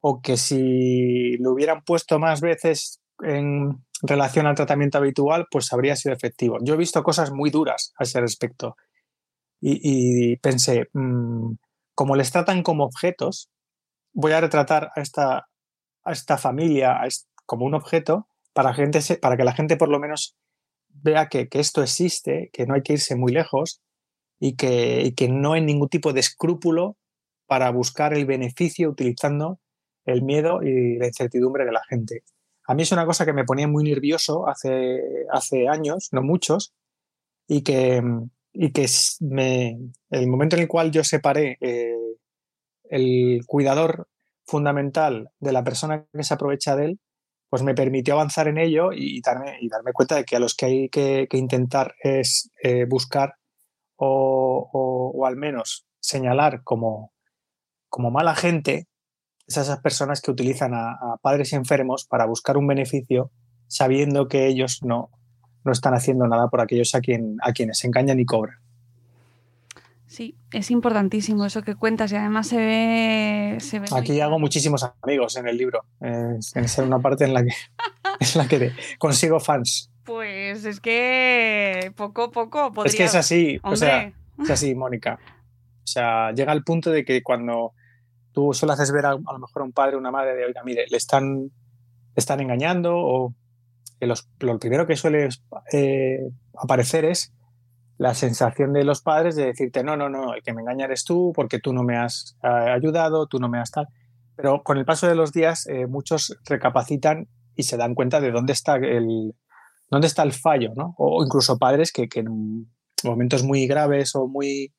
o 0.00 0.20
que 0.20 0.36
si 0.36 1.36
lo 1.38 1.52
hubieran 1.52 1.82
puesto 1.82 2.18
más 2.18 2.40
veces 2.40 3.00
en 3.22 3.84
relación 4.02 4.46
al 4.46 4.54
tratamiento 4.54 4.98
habitual, 4.98 5.46
pues 5.50 5.72
habría 5.72 5.94
sido 5.94 6.14
efectivo. 6.14 6.58
Yo 6.62 6.74
he 6.74 6.78
visto 6.78 7.02
cosas 7.02 7.30
muy 7.32 7.50
duras 7.50 7.92
a 7.98 8.04
ese 8.04 8.20
respecto 8.20 8.76
y, 9.60 10.36
pensé, 10.36 10.88
mmm, 10.94 11.52
como 11.94 12.16
les 12.16 12.32
tratan 12.32 12.62
como 12.62 12.84
objetos, 12.84 13.50
voy 14.14 14.32
a 14.32 14.40
retratar 14.40 14.90
a 14.96 15.00
esta, 15.02 15.48
a 16.04 16.12
esta 16.12 16.38
familia 16.38 16.98
como 17.44 17.66
un 17.66 17.74
objeto 17.74 18.26
para, 18.54 18.72
gente, 18.72 19.00
para 19.20 19.36
que 19.36 19.44
la 19.44 19.52
gente 19.52 19.76
por 19.76 19.90
lo 19.90 20.00
menos 20.00 20.34
vea 20.92 21.28
que, 21.28 21.48
que, 21.48 21.60
esto 21.60 21.82
existe, 21.82 22.50
que 22.52 22.66
no 22.66 22.74
hay 22.74 22.82
que 22.82 22.94
irse 22.94 23.16
muy 23.16 23.32
lejos 23.32 23.80
y 24.38 24.56
que, 24.56 25.02
y 25.02 25.12
que 25.12 25.28
no 25.28 25.52
hay 25.52 25.62
ningún 25.62 25.88
tipo 25.88 26.12
de 26.12 26.20
escrúpulo 26.20 26.96
para 27.46 27.70
buscar 27.70 28.14
el 28.14 28.26
beneficio 28.26 28.90
utilizando 28.90 29.60
el 30.04 30.22
miedo 30.22 30.62
y 30.62 30.96
la 30.98 31.06
incertidumbre 31.06 31.64
de 31.64 31.72
la 31.72 31.82
gente. 31.88 32.22
A 32.66 32.74
mí 32.74 32.82
es 32.82 32.92
una 32.92 33.06
cosa 33.06 33.24
que 33.24 33.32
me 33.32 33.44
ponía 33.44 33.66
muy 33.66 33.84
nervioso 33.84 34.48
hace, 34.48 35.00
hace 35.32 35.68
años, 35.68 36.08
no 36.12 36.22
muchos, 36.22 36.72
y 37.48 37.62
que, 37.62 38.02
y 38.52 38.70
que 38.72 38.86
me, 39.20 39.78
el 40.10 40.28
momento 40.28 40.56
en 40.56 40.62
el 40.62 40.68
cual 40.68 40.90
yo 40.90 41.02
separé 41.02 41.58
eh, 41.60 41.96
el 42.84 43.42
cuidador 43.46 44.08
fundamental 44.46 45.30
de 45.40 45.52
la 45.52 45.64
persona 45.64 46.06
que 46.12 46.22
se 46.22 46.34
aprovecha 46.34 46.76
de 46.76 46.84
él, 46.86 47.00
pues 47.50 47.62
me 47.64 47.74
permitió 47.74 48.14
avanzar 48.14 48.46
en 48.46 48.58
ello 48.58 48.92
y 48.92 49.20
darme, 49.20 49.58
y 49.60 49.68
darme 49.68 49.92
cuenta 49.92 50.14
de 50.14 50.24
que 50.24 50.36
a 50.36 50.38
los 50.38 50.54
que 50.54 50.66
hay 50.66 50.88
que, 50.88 51.28
intentar 51.32 51.96
es 52.02 52.50
eh, 52.62 52.86
buscar 52.88 53.34
o, 53.96 54.70
o, 54.72 55.26
al 55.26 55.36
menos 55.36 55.84
señalar 55.98 56.62
como, 56.62 57.12
como 57.88 58.10
mala 58.10 58.36
gente 58.36 58.86
es 59.46 59.58
a 59.58 59.62
esas 59.62 59.80
personas 59.80 60.22
que 60.22 60.30
utilizan 60.30 60.74
a, 60.74 60.92
a, 60.92 61.16
padres 61.20 61.52
enfermos 61.52 62.06
para 62.06 62.24
buscar 62.24 62.56
un 62.56 62.68
beneficio 62.68 63.32
sabiendo 63.66 64.28
que 64.28 64.46
ellos 64.46 64.78
no, 64.82 65.10
no 65.64 65.72
están 65.72 65.94
haciendo 65.94 66.28
nada 66.28 66.48
por 66.48 66.60
aquellos 66.60 66.94
a, 66.94 67.00
quien, 67.00 67.36
a 67.42 67.52
quienes 67.52 67.84
engañan 67.84 68.20
y 68.20 68.24
cobran. 68.24 68.58
Sí, 70.10 70.34
es 70.50 70.72
importantísimo 70.72 71.46
eso 71.46 71.62
que 71.62 71.76
cuentas 71.76 72.10
y 72.10 72.16
además 72.16 72.48
se 72.48 72.56
ve... 72.56 73.58
Se 73.60 73.78
ve 73.78 73.86
Aquí 73.94 74.10
muy... 74.10 74.20
hago 74.20 74.40
muchísimos 74.40 74.84
amigos 75.02 75.36
en 75.36 75.46
el 75.46 75.56
libro. 75.56 75.84
Es, 76.00 76.56
es 76.56 76.78
una 76.78 76.98
parte 76.98 77.26
en 77.26 77.32
la 77.32 77.44
que, 77.44 77.50
en 78.18 78.28
la 78.34 78.48
que 78.48 78.72
consigo 78.98 79.38
fans. 79.38 79.88
Pues 80.02 80.64
es 80.64 80.80
que 80.80 81.92
poco 81.94 82.24
a 82.24 82.30
poco 82.32 82.72
podría... 82.72 82.90
Es 82.90 82.96
que 82.96 83.04
es 83.04 83.14
así, 83.14 83.60
o 83.62 83.76
sea, 83.76 84.12
es 84.42 84.50
así, 84.50 84.74
Mónica. 84.74 85.20
O 85.84 85.86
sea, 85.86 86.32
llega 86.32 86.50
al 86.50 86.64
punto 86.64 86.90
de 86.90 87.04
que 87.04 87.22
cuando 87.22 87.74
tú 88.32 88.52
solo 88.52 88.72
haces 88.72 88.90
ver 88.90 89.06
a, 89.06 89.10
a 89.10 89.12
lo 89.14 89.38
mejor 89.38 89.62
a 89.62 89.64
un 89.64 89.72
padre 89.72 89.94
o 89.94 90.00
una 90.00 90.10
madre 90.10 90.34
de, 90.34 90.44
oiga, 90.44 90.64
mire, 90.64 90.86
le 90.90 90.96
están, 90.96 91.42
le 91.42 91.50
están 92.16 92.40
engañando 92.40 92.96
o 92.96 93.32
los, 94.00 94.28
lo 94.40 94.58
primero 94.58 94.88
que 94.88 94.96
suele 94.96 95.28
eh, 95.72 96.18
aparecer 96.60 97.04
es 97.04 97.32
la 98.00 98.14
sensación 98.14 98.72
de 98.72 98.82
los 98.82 99.02
padres 99.02 99.36
de 99.36 99.44
decirte, 99.44 99.84
no, 99.84 99.94
no, 99.94 100.08
no, 100.08 100.32
el 100.32 100.42
que 100.42 100.54
me 100.54 100.62
engaña 100.62 100.86
eres 100.86 101.04
tú 101.04 101.34
porque 101.34 101.58
tú 101.58 101.74
no 101.74 101.82
me 101.82 101.98
has 101.98 102.34
eh, 102.42 102.48
ayudado, 102.48 103.26
tú 103.26 103.38
no 103.38 103.50
me 103.50 103.58
has 103.58 103.70
tal. 103.70 103.88
Pero 104.36 104.62
con 104.62 104.78
el 104.78 104.86
paso 104.86 105.06
de 105.06 105.14
los 105.14 105.32
días 105.32 105.66
eh, 105.66 105.86
muchos 105.86 106.34
recapacitan 106.46 107.28
y 107.56 107.64
se 107.64 107.76
dan 107.76 107.94
cuenta 107.94 108.22
de 108.22 108.30
dónde 108.30 108.54
está 108.54 108.76
el, 108.76 109.34
dónde 109.90 110.06
está 110.06 110.22
el 110.22 110.32
fallo, 110.32 110.72
¿no? 110.74 110.94
O 110.96 111.22
incluso 111.22 111.58
padres 111.58 111.92
que, 111.92 112.08
que 112.08 112.20
en 112.20 112.72
momentos 113.04 113.42
muy 113.42 113.66
graves 113.66 114.14
o 114.14 114.26
muy 114.26 114.72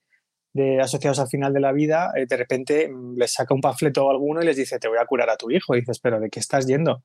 asociados 0.81 1.19
al 1.19 1.27
final 1.27 1.53
de 1.53 1.59
la 1.59 1.73
vida, 1.73 2.11
eh, 2.15 2.25
de 2.27 2.37
repente 2.37 2.89
mm, 2.89 3.17
les 3.17 3.33
saca 3.33 3.53
un 3.53 3.61
panfleto 3.61 4.09
a 4.09 4.13
alguno 4.13 4.41
y 4.41 4.47
les 4.47 4.57
dice, 4.57 4.79
te 4.79 4.87
voy 4.87 4.97
a 4.97 5.05
curar 5.05 5.29
a 5.29 5.37
tu 5.37 5.51
hijo. 5.51 5.75
Y 5.75 5.81
dices, 5.81 5.99
pero 5.99 6.19
¿de 6.19 6.31
qué 6.31 6.39
estás 6.39 6.65
yendo? 6.65 7.03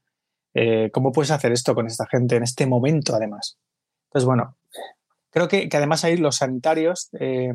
¿Cómo 0.95 1.13
puedes 1.13 1.31
hacer 1.31 1.53
esto 1.53 1.75
con 1.75 1.87
esta 1.87 2.07
gente 2.07 2.37
en 2.37 2.43
este 2.43 2.67
momento, 2.67 3.15
además? 3.15 3.59
Entonces, 4.07 4.25
bueno, 4.25 4.57
creo 5.31 5.49
que, 5.49 5.69
que 5.69 5.77
además 5.77 6.05
ahí 6.05 6.17
los 6.17 6.37
sanitarios 6.37 7.11
eh, 7.19 7.53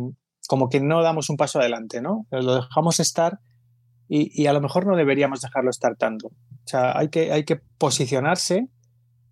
como 0.47 0.69
que 0.69 0.79
no 0.79 1.01
damos 1.01 1.29
un 1.29 1.37
paso 1.37 1.59
adelante, 1.59 2.01
¿no? 2.01 2.25
Lo 2.31 2.55
dejamos 2.55 2.99
estar 2.99 3.39
y, 4.07 4.29
y, 4.41 4.47
a 4.47 4.53
lo 4.53 4.61
mejor 4.61 4.85
no 4.85 4.97
deberíamos 4.97 5.41
dejarlo 5.41 5.69
estar 5.69 5.95
tanto. 5.95 6.27
O 6.27 6.67
sea, 6.67 6.97
hay 6.97 7.09
que, 7.09 7.31
hay 7.31 7.45
que 7.45 7.61
posicionarse 7.77 8.67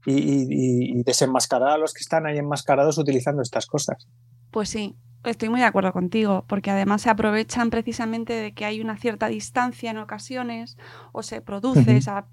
y, 0.06 0.14
y, 0.14 1.00
y 1.00 1.04
desenmascarar 1.04 1.72
a 1.72 1.78
los 1.78 1.94
que 1.94 2.00
están 2.00 2.26
ahí 2.26 2.38
enmascarados 2.38 2.98
utilizando 2.98 3.42
estas 3.42 3.66
cosas. 3.66 4.08
Pues 4.52 4.70
sí, 4.70 4.96
Estoy 5.26 5.50
muy 5.50 5.60
de 5.60 5.66
acuerdo 5.66 5.92
contigo, 5.92 6.46
porque 6.48 6.72
además 6.72 7.02
se 7.02 7.10
aprovechan 7.10 7.70
precisamente 7.70 8.34
de 8.34 8.54
que 8.54 8.64
hay 8.64 8.80
una 8.80 8.98
cierta 8.98 9.28
distancia 9.28 9.92
en 9.92 9.98
ocasiones 9.98 10.78
o 11.12 11.24
se 11.24 11.42
produce 11.42 11.82
uh 11.82 11.84
-huh. 11.84 11.98
esa 11.98 12.28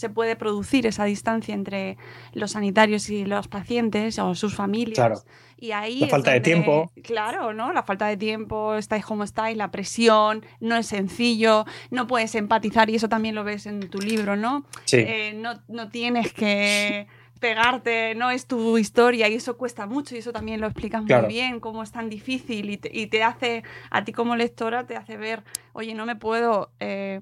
se 0.00 0.08
puede 0.08 0.34
producir 0.34 0.86
esa 0.86 1.04
distancia 1.04 1.54
entre 1.54 1.98
los 2.32 2.52
sanitarios 2.52 3.10
y 3.10 3.26
los 3.26 3.48
pacientes 3.48 4.18
o 4.18 4.34
sus 4.34 4.54
familias. 4.54 4.94
Claro. 4.94 5.22
Y 5.58 5.72
ahí 5.72 6.00
la 6.00 6.08
falta 6.08 6.30
donde, 6.30 6.40
de 6.40 6.40
tiempo. 6.40 6.90
Claro, 7.02 7.52
¿no? 7.52 7.74
La 7.74 7.82
falta 7.82 8.06
de 8.06 8.16
tiempo, 8.16 8.76
estáis 8.76 9.04
como 9.04 9.24
estáis, 9.24 9.58
la 9.58 9.70
presión, 9.70 10.42
no 10.58 10.76
es 10.76 10.86
sencillo, 10.86 11.66
no 11.90 12.06
puedes 12.06 12.34
empatizar 12.34 12.88
y 12.88 12.94
eso 12.94 13.10
también 13.10 13.34
lo 13.34 13.44
ves 13.44 13.66
en 13.66 13.90
tu 13.90 13.98
libro, 13.98 14.36
¿no? 14.36 14.64
Sí. 14.86 14.96
Eh, 15.06 15.34
no, 15.36 15.60
no 15.68 15.90
tienes 15.90 16.32
que 16.32 17.06
pegarte, 17.38 18.14
no 18.14 18.30
es 18.30 18.46
tu 18.46 18.78
historia 18.78 19.28
y 19.28 19.34
eso 19.34 19.58
cuesta 19.58 19.84
mucho 19.84 20.14
y 20.14 20.18
eso 20.18 20.32
también 20.32 20.62
lo 20.62 20.66
explicas 20.66 21.04
claro. 21.04 21.24
muy 21.24 21.34
bien, 21.34 21.60
cómo 21.60 21.82
es 21.82 21.92
tan 21.92 22.08
difícil 22.08 22.70
y 22.70 22.78
te, 22.78 22.90
y 22.90 23.08
te, 23.08 23.22
hace, 23.22 23.64
a 23.90 24.02
ti 24.02 24.12
como 24.12 24.34
lectora, 24.34 24.86
te 24.86 24.96
hace 24.96 25.18
ver, 25.18 25.42
oye, 25.74 25.92
no 25.92 26.06
me 26.06 26.16
puedo... 26.16 26.70
Eh, 26.80 27.20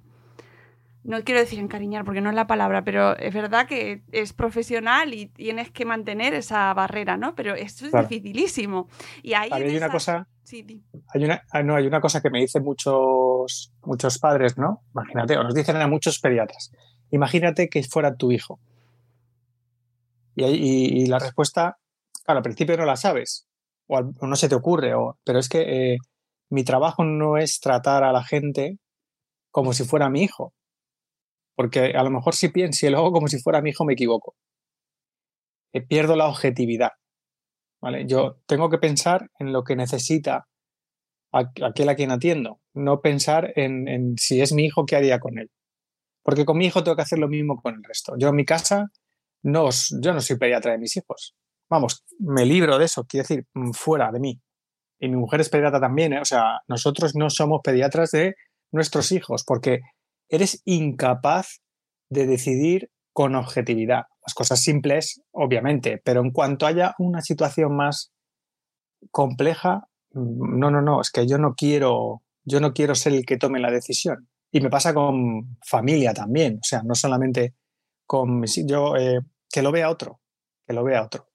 no 1.08 1.24
quiero 1.24 1.40
decir 1.40 1.58
encariñar 1.58 2.04
porque 2.04 2.20
no 2.20 2.28
es 2.28 2.36
la 2.36 2.46
palabra, 2.46 2.84
pero 2.84 3.16
es 3.16 3.32
verdad 3.32 3.66
que 3.66 4.02
es 4.12 4.34
profesional 4.34 5.14
y 5.14 5.24
tienes 5.24 5.70
que 5.70 5.86
mantener 5.86 6.34
esa 6.34 6.74
barrera, 6.74 7.16
¿no? 7.16 7.34
Pero 7.34 7.54
esto 7.54 7.86
es 7.86 7.92
claro. 7.92 8.06
dificilísimo. 8.06 8.88
Y 9.22 9.32
ahí 9.32 9.48
hay 9.50 9.62
esa... 9.62 9.86
una 9.86 9.90
cosa. 9.90 10.28
Sí, 10.42 10.82
hay 11.14 11.24
una, 11.24 11.42
ah, 11.50 11.62
no, 11.62 11.76
hay 11.76 11.86
una 11.86 12.02
cosa 12.02 12.20
que 12.20 12.28
me 12.28 12.40
dicen 12.40 12.62
muchos, 12.62 13.72
muchos 13.84 14.18
padres, 14.18 14.58
¿no? 14.58 14.82
Imagínate, 14.92 15.38
o 15.38 15.42
nos 15.44 15.54
dicen 15.54 15.76
a 15.76 15.88
muchos 15.88 16.20
pediatras. 16.20 16.72
Imagínate 17.10 17.70
que 17.70 17.82
fuera 17.84 18.14
tu 18.14 18.30
hijo. 18.30 18.60
Y, 20.34 20.44
y, 20.44 21.04
y 21.04 21.06
la 21.06 21.20
respuesta, 21.20 21.78
claro, 22.22 22.40
al 22.40 22.44
principio 22.44 22.76
no 22.76 22.84
la 22.84 22.96
sabes, 22.96 23.48
o, 23.86 23.96
o 23.96 24.26
no 24.26 24.36
se 24.36 24.50
te 24.50 24.54
ocurre, 24.54 24.94
o, 24.94 25.18
pero 25.24 25.38
es 25.38 25.48
que 25.48 25.94
eh, 25.94 25.98
mi 26.50 26.64
trabajo 26.64 27.02
no 27.02 27.38
es 27.38 27.60
tratar 27.60 28.04
a 28.04 28.12
la 28.12 28.24
gente 28.24 28.76
como 29.50 29.72
si 29.72 29.84
fuera 29.84 30.10
mi 30.10 30.22
hijo 30.24 30.52
porque 31.58 31.92
a 31.96 32.04
lo 32.04 32.10
mejor 32.10 32.36
si 32.36 32.50
pienso 32.50 32.86
y 32.86 32.90
lo 32.90 32.98
hago 32.98 33.10
como 33.10 33.26
si 33.26 33.40
fuera 33.40 33.60
mi 33.60 33.70
hijo 33.70 33.84
me 33.84 33.94
equivoco. 33.94 34.36
Eh, 35.72 35.80
pierdo 35.80 36.14
la 36.14 36.28
objetividad. 36.28 36.92
¿vale? 37.82 38.06
Yo 38.06 38.38
tengo 38.46 38.70
que 38.70 38.78
pensar 38.78 39.28
en 39.40 39.52
lo 39.52 39.64
que 39.64 39.74
necesita 39.74 40.46
aquel 41.32 41.88
a 41.88 41.96
quien 41.96 42.12
atiendo, 42.12 42.60
no 42.74 43.00
pensar 43.00 43.52
en, 43.56 43.88
en, 43.88 44.16
si 44.18 44.40
es 44.40 44.52
mi 44.52 44.66
hijo, 44.66 44.86
qué 44.86 44.94
haría 44.94 45.18
con 45.18 45.36
él. 45.36 45.50
Porque 46.22 46.44
con 46.44 46.58
mi 46.58 46.66
hijo 46.66 46.84
tengo 46.84 46.94
que 46.94 47.02
hacer 47.02 47.18
lo 47.18 47.26
mismo 47.26 47.60
con 47.60 47.74
el 47.74 47.82
resto. 47.82 48.14
Yo 48.16 48.28
en 48.28 48.36
mi 48.36 48.44
casa, 48.44 48.92
no, 49.42 49.68
yo 50.00 50.12
no 50.12 50.20
soy 50.20 50.38
pediatra 50.38 50.70
de 50.70 50.78
mis 50.78 50.96
hijos. 50.96 51.34
Vamos, 51.68 52.04
me 52.20 52.46
libro 52.46 52.78
de 52.78 52.84
eso, 52.84 53.04
quiero 53.04 53.24
decir, 53.24 53.46
mm, 53.54 53.72
fuera 53.72 54.12
de 54.12 54.20
mí. 54.20 54.40
Y 55.00 55.08
mi 55.08 55.16
mujer 55.16 55.40
es 55.40 55.48
pediatra 55.48 55.80
también, 55.80 56.12
¿eh? 56.12 56.20
o 56.20 56.24
sea, 56.24 56.60
nosotros 56.68 57.16
no 57.16 57.30
somos 57.30 57.62
pediatras 57.64 58.12
de 58.12 58.36
nuestros 58.70 59.10
hijos, 59.10 59.42
porque 59.44 59.80
eres 60.28 60.62
incapaz 60.64 61.60
de 62.10 62.26
decidir 62.26 62.90
con 63.12 63.34
objetividad. 63.34 64.04
Las 64.24 64.34
cosas 64.34 64.60
simples, 64.60 65.22
obviamente, 65.32 66.00
pero 66.04 66.20
en 66.20 66.30
cuanto 66.30 66.66
haya 66.66 66.94
una 66.98 67.22
situación 67.22 67.74
más 67.74 68.12
compleja, 69.10 69.88
no, 70.12 70.70
no, 70.70 70.82
no, 70.82 71.00
es 71.00 71.10
que 71.10 71.26
yo 71.26 71.38
no 71.38 71.54
quiero, 71.54 72.22
yo 72.44 72.60
no 72.60 72.72
quiero 72.72 72.94
ser 72.94 73.14
el 73.14 73.26
que 73.26 73.36
tome 73.36 73.60
la 73.60 73.70
decisión. 73.70 74.28
Y 74.50 74.60
me 74.60 74.70
pasa 74.70 74.94
con 74.94 75.58
familia 75.66 76.14
también, 76.14 76.58
o 76.62 76.64
sea, 76.64 76.82
no 76.82 76.94
solamente 76.94 77.54
con 78.06 78.42
yo 78.66 78.96
eh, 78.96 79.20
que 79.50 79.62
lo 79.62 79.70
vea 79.70 79.90
otro, 79.90 80.20
que 80.66 80.72
lo 80.72 80.84
vea 80.84 81.02
otro. 81.02 81.28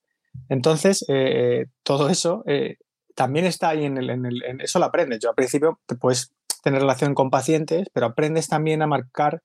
Entonces, 0.49 1.05
eh, 1.07 1.67
todo 1.83 2.09
eso 2.09 2.43
eh, 2.47 2.77
también 3.15 3.45
está 3.45 3.69
ahí 3.69 3.85
en 3.85 3.97
el, 3.97 4.09
en 4.09 4.25
el 4.25 4.43
en 4.43 4.61
eso 4.61 4.79
lo 4.79 4.85
aprendes. 4.85 5.19
Yo 5.19 5.29
al 5.29 5.35
principio, 5.35 5.79
pues 5.99 6.33
tener 6.63 6.81
relación 6.81 7.13
con 7.13 7.29
pacientes, 7.29 7.89
pero 7.93 8.07
aprendes 8.07 8.47
también 8.47 8.81
a 8.81 8.87
marcar 8.87 9.43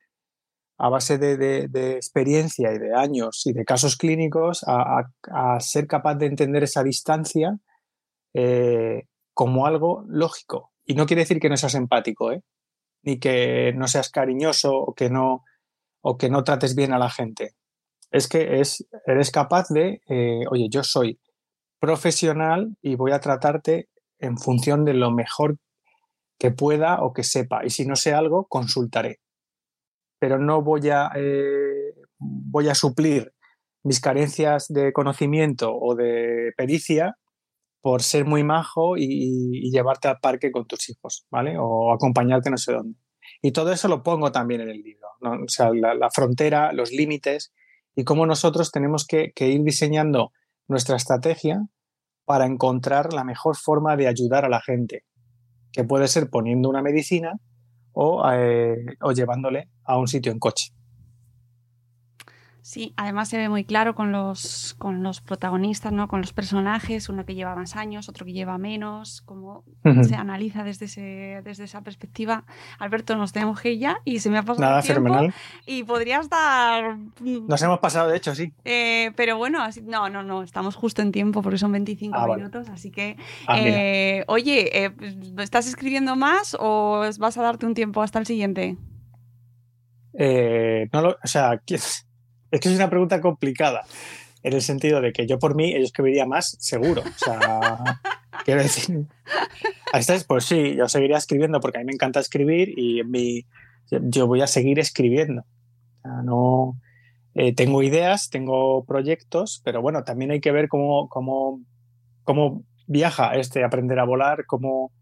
a 0.78 0.88
base 0.88 1.18
de, 1.18 1.64
experiencia 1.96 2.72
y 2.72 2.78
de 2.78 2.94
años 2.94 3.42
y 3.44 3.52
de 3.52 3.64
casos 3.64 3.96
clínicos 3.96 4.64
a, 4.66 5.04
ser 5.59 5.88
capaz 5.88 6.14
de 6.14 6.26
entender 6.26 6.62
esa 6.62 6.85
distancia 6.85 7.59
eh, 8.35 9.02
como 9.35 9.66
algo 9.66 10.04
lógico. 10.07 10.72
Y 10.87 10.94
no 10.94 11.07
quiere 11.07 11.22
decir 11.22 11.40
que 11.40 11.48
no 11.48 11.57
seas 11.57 11.74
empático, 11.74 12.31
¿eh? 12.31 12.42
ni 13.02 13.18
que 13.18 13.72
no 13.74 13.88
seas 13.88 14.11
cariñoso 14.11 14.72
o 14.72 14.94
que 14.94 15.11
no, 15.11 15.44
o 16.00 16.16
que 16.16 16.31
no 16.31 16.44
trates 16.44 16.76
bien 16.76 16.92
a 16.92 16.98
la 16.98 17.11
gente. 17.11 17.54
es 18.12 18.28
que 18.28 18.61
es, 18.61 18.87
eres 19.07 19.33
capaz 19.33 19.68
de, 19.70 20.00
eh, 20.09 20.44
oye, 20.48 20.68
yo 20.70 20.85
soy 20.85 21.18
profesional 21.81 22.76
y 22.81 22.94
voy 22.94 23.11
a 23.11 23.20
tratarte 23.20 23.88
en 24.20 24.38
función 24.38 24.85
de 24.85 24.94
lo 24.94 25.11
mejor 25.11 25.59
que 26.38 26.51
pueda 26.51 27.03
o 27.03 27.12
que 27.12 27.24
sepa. 27.24 27.64
Y 27.64 27.70
si 27.70 27.85
no 27.87 27.96
sé 27.96 28.14
algo, 28.14 28.46
consultaré. 28.48 29.20
Pero 30.20 30.38
no 30.38 30.62
voy 30.62 30.88
a, 30.90 31.11
eh, 31.14 31.94
voy 32.18 32.68
a 32.68 32.74
suplir 32.74 33.33
mis 33.85 34.01
carencias 34.01 34.66
de 34.68 34.92
conocimiento 34.92 35.74
o 35.74 35.94
de 35.94 36.53
pericia 36.57 37.16
por 37.81 38.03
ser 38.03 38.24
muy 38.24 38.42
majo 38.44 38.96
y, 38.96 39.70
llevarte 39.70 40.09
al 40.09 40.18
parque 40.20 40.51
con 40.51 40.66
tus 40.66 40.88
hijos, 40.88 41.27
¿vale? 41.31 41.57
O 41.59 41.92
acompañarte 41.92 42.51
no 42.51 42.57
sé 42.57 42.72
dónde. 42.72 42.98
Y 43.42 43.53
todo 43.53 43.72
eso 43.72 43.88
lo 43.88 44.03
pongo 44.03 44.33
también 44.33 44.62
en 44.62 44.70
el 44.70 44.83
libro, 44.83 45.09
¿no? 45.20 45.44
O 45.44 45.48
sea, 45.48 45.70
la, 45.72 45.94
la 45.94 46.11
frontera, 46.11 46.72
los 46.72 46.90
límites 46.90 47.53
y 47.94 48.05
cómo 48.05 48.27
nosotros 48.27 48.72
tenemos 48.72 49.07
que 49.07 49.33
ir 49.38 49.62
diseñando 49.62 50.33
nuestra 50.66 50.96
estrategia 50.96 51.66
para 52.24 52.46
encontrar 52.46 53.12
la 53.12 53.24
mejor 53.24 53.57
forma 53.57 53.96
de 53.96 54.09
ayudar 54.09 54.44
a 54.44 54.48
la 54.48 54.61
gente, 54.61 55.05
que 55.72 55.85
puede 55.85 56.09
ser 56.09 56.31
poniendo 56.31 56.68
una 56.68 56.83
medicina 56.83 57.38
o, 57.92 58.22
eh, 58.33 58.76
o 59.00 59.12
llevándole 59.12 59.68
a 59.85 59.98
un 59.98 60.09
sitio 60.09 60.33
en 60.33 60.38
coche. 60.38 60.72
Sí, 62.68 62.92
además 62.98 63.31
se 63.31 63.38
ve 63.38 63.48
muy 63.48 63.64
claro 63.64 63.94
con 63.94 64.12
los, 64.12 64.74
con 64.76 65.02
los 65.02 65.22
protagonistas, 65.22 65.90
¿no? 65.90 66.07
con 66.07 66.20
los 66.20 66.35
personajes, 66.35 67.09
uno 67.09 67.24
que 67.24 67.35
lleva 67.35 67.57
más 67.57 67.76
años, 67.76 68.11
otro 68.11 68.26
que 68.26 68.35
lleva 68.35 68.59
menos, 68.59 69.22
cómo 69.22 69.64
Ujú. 69.87 70.04
se 70.04 70.14
analiza 70.16 70.64
desde, 70.64 70.85
ese, 70.85 71.40
desde 71.42 71.64
esa 71.64 71.81
perspectiva. 71.81 72.44
Alberto, 72.78 73.16
nos 73.16 73.33
tenemos 73.33 73.59
que 73.62 73.72
ir 73.72 73.78
ya 73.78 73.96
y 74.04 74.18
se 74.18 74.28
me 74.28 74.37
ha 74.37 74.42
pasado 74.42 74.61
Nada, 74.68 74.81
el 74.81 74.85
tiempo 74.85 75.02
fenomenal. 75.04 75.35
y 75.64 75.83
podrías 75.85 76.28
dar... 76.28 76.98
Nos 77.22 77.62
hemos 77.62 77.78
pasado, 77.78 78.11
de 78.11 78.18
hecho, 78.18 78.35
sí. 78.35 78.52
Eh, 78.66 79.12
pero 79.16 79.38
bueno, 79.38 79.62
así, 79.62 79.81
no, 79.81 80.11
no, 80.11 80.22
no, 80.22 80.42
estamos 80.42 80.76
justo 80.76 81.00
en 81.00 81.11
tiempo 81.11 81.40
porque 81.40 81.57
son 81.57 81.72
25 81.72 82.18
Ah, 82.18 82.26
vale. 82.26 82.42
minutos, 82.42 82.68
así 82.68 82.90
que... 82.90 83.16
Ah, 83.46 83.59
eh, 83.59 84.24
oye, 84.26 84.85
eh, 84.85 84.94
¿estás 85.38 85.66
escribiendo 85.68 86.16
más 86.16 86.54
o 86.61 87.00
vas 87.18 87.38
a 87.38 87.42
darte 87.42 87.64
un 87.64 87.72
tiempo 87.72 88.02
hasta 88.02 88.18
el 88.18 88.26
siguiente? 88.26 88.76
Eh, 90.12 90.87
no 90.92 91.00
lo- 91.00 91.16
o 91.24 91.26
sea, 91.26 91.62
que- 91.66 91.78
es 92.51 92.61
que 92.61 92.69
es 92.69 92.75
una 92.77 92.91
pregunta 92.91 93.21
complicada, 93.21 93.85
en 94.43 94.53
el 94.53 94.63
sentido 94.63 95.01
de 95.01 95.13
que 95.13 95.27
yo 95.27 95.39
por 95.39 95.55
mí, 95.55 95.73
yo 95.73 95.79
escribiría 95.81 96.27
más, 96.27 96.57
seguro. 96.61 97.03
O 97.03 97.19
sea, 97.25 98.01
quiero 98.45 98.63
decir, 98.63 99.05
a 99.93 99.99
estas, 99.99 100.25
pues 100.25 100.45
sí, 100.45 100.75
yo 100.77 100.89
seguiría 100.89 101.17
escribiendo 101.17 101.61
porque 101.61 101.79
a 101.79 101.81
mí 101.81 101.87
me 101.87 101.93
encanta 101.93 102.21
escribir 102.21 102.73
y 102.79 103.01
en 103.01 103.11
mi, 103.11 103.47
yo- 103.91 104.01
yo 104.03 104.27
voy 104.27 104.41
a 104.43 104.47
seguir 104.47 104.79
escribiendo. 104.79 105.43
O 105.43 106.01
sea, 106.03 106.23
no, 106.23 106.81
eh, 107.35 107.55
tengo 107.55 107.83
ideas, 107.83 108.31
tengo 108.31 108.85
proyectos, 108.85 109.61
pero 109.65 109.83
bueno, 109.83 110.05
también 110.05 110.31
hay 110.31 110.41
que 110.41 110.53
ver 110.53 110.69
cómo, 110.69 111.09
cómo, 111.09 111.61
cómo 112.25 112.63
viaja 112.87 113.35
este 113.35 113.65
aprender 113.65 113.99
a 113.99 114.05
volar, 114.05 114.47
cómo, 114.47 114.93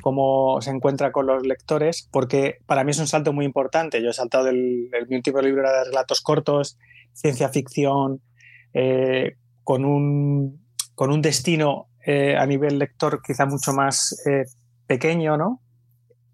cómo 0.00 0.60
se 0.60 0.70
encuentra 0.70 1.12
con 1.12 1.26
los 1.26 1.46
lectores, 1.46 2.08
porque 2.10 2.58
para 2.66 2.84
mí 2.84 2.90
es 2.90 2.98
un 2.98 3.06
salto 3.06 3.32
muy 3.32 3.44
importante. 3.44 4.02
Yo 4.02 4.10
he 4.10 4.14
saltado 4.14 4.44
del, 4.44 4.90
mi 5.08 5.16
último 5.16 5.40
libro 5.40 5.62
era 5.62 5.78
de 5.78 5.84
relatos 5.84 6.20
cortos, 6.20 6.78
ciencia 7.12 7.48
ficción, 7.48 8.20
eh, 8.74 9.36
con, 9.64 9.84
un, 9.84 10.64
con 10.94 11.10
un 11.10 11.22
destino 11.22 11.88
eh, 12.06 12.36
a 12.36 12.46
nivel 12.46 12.78
lector 12.78 13.20
quizá 13.22 13.44
mucho 13.44 13.72
más 13.72 14.22
eh, 14.26 14.44
pequeño 14.86 15.36
¿no? 15.36 15.60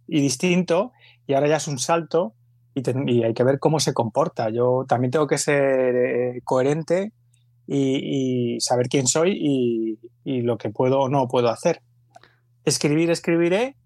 y 0.07 0.21
distinto, 0.21 0.93
y 1.27 1.35
ahora 1.35 1.49
ya 1.49 1.57
es 1.57 1.67
un 1.67 1.79
salto 1.79 2.35
y, 2.75 3.23
hay 3.23 3.35
que 3.35 3.45
ver 3.45 3.59
cómo 3.59 3.81
se 3.81 3.95
comporta. 3.95 4.51
Yo 4.51 4.85
también 4.87 5.11
tengo 5.11 5.27
que 5.27 5.39
ser 5.39 5.97
eh, 5.97 6.41
coherente 6.45 7.13
y, 7.67 8.59
saber 8.61 8.89
quién 8.89 9.07
soy 9.07 9.99
y 10.25 10.43
lo 10.43 10.59
que 10.59 10.71
puedo 10.71 11.01
o 11.01 11.09
no 11.09 11.29
puedo 11.29 11.49
hacer 11.49 11.81
escribir 12.65 13.11
escribiré, 13.11 13.77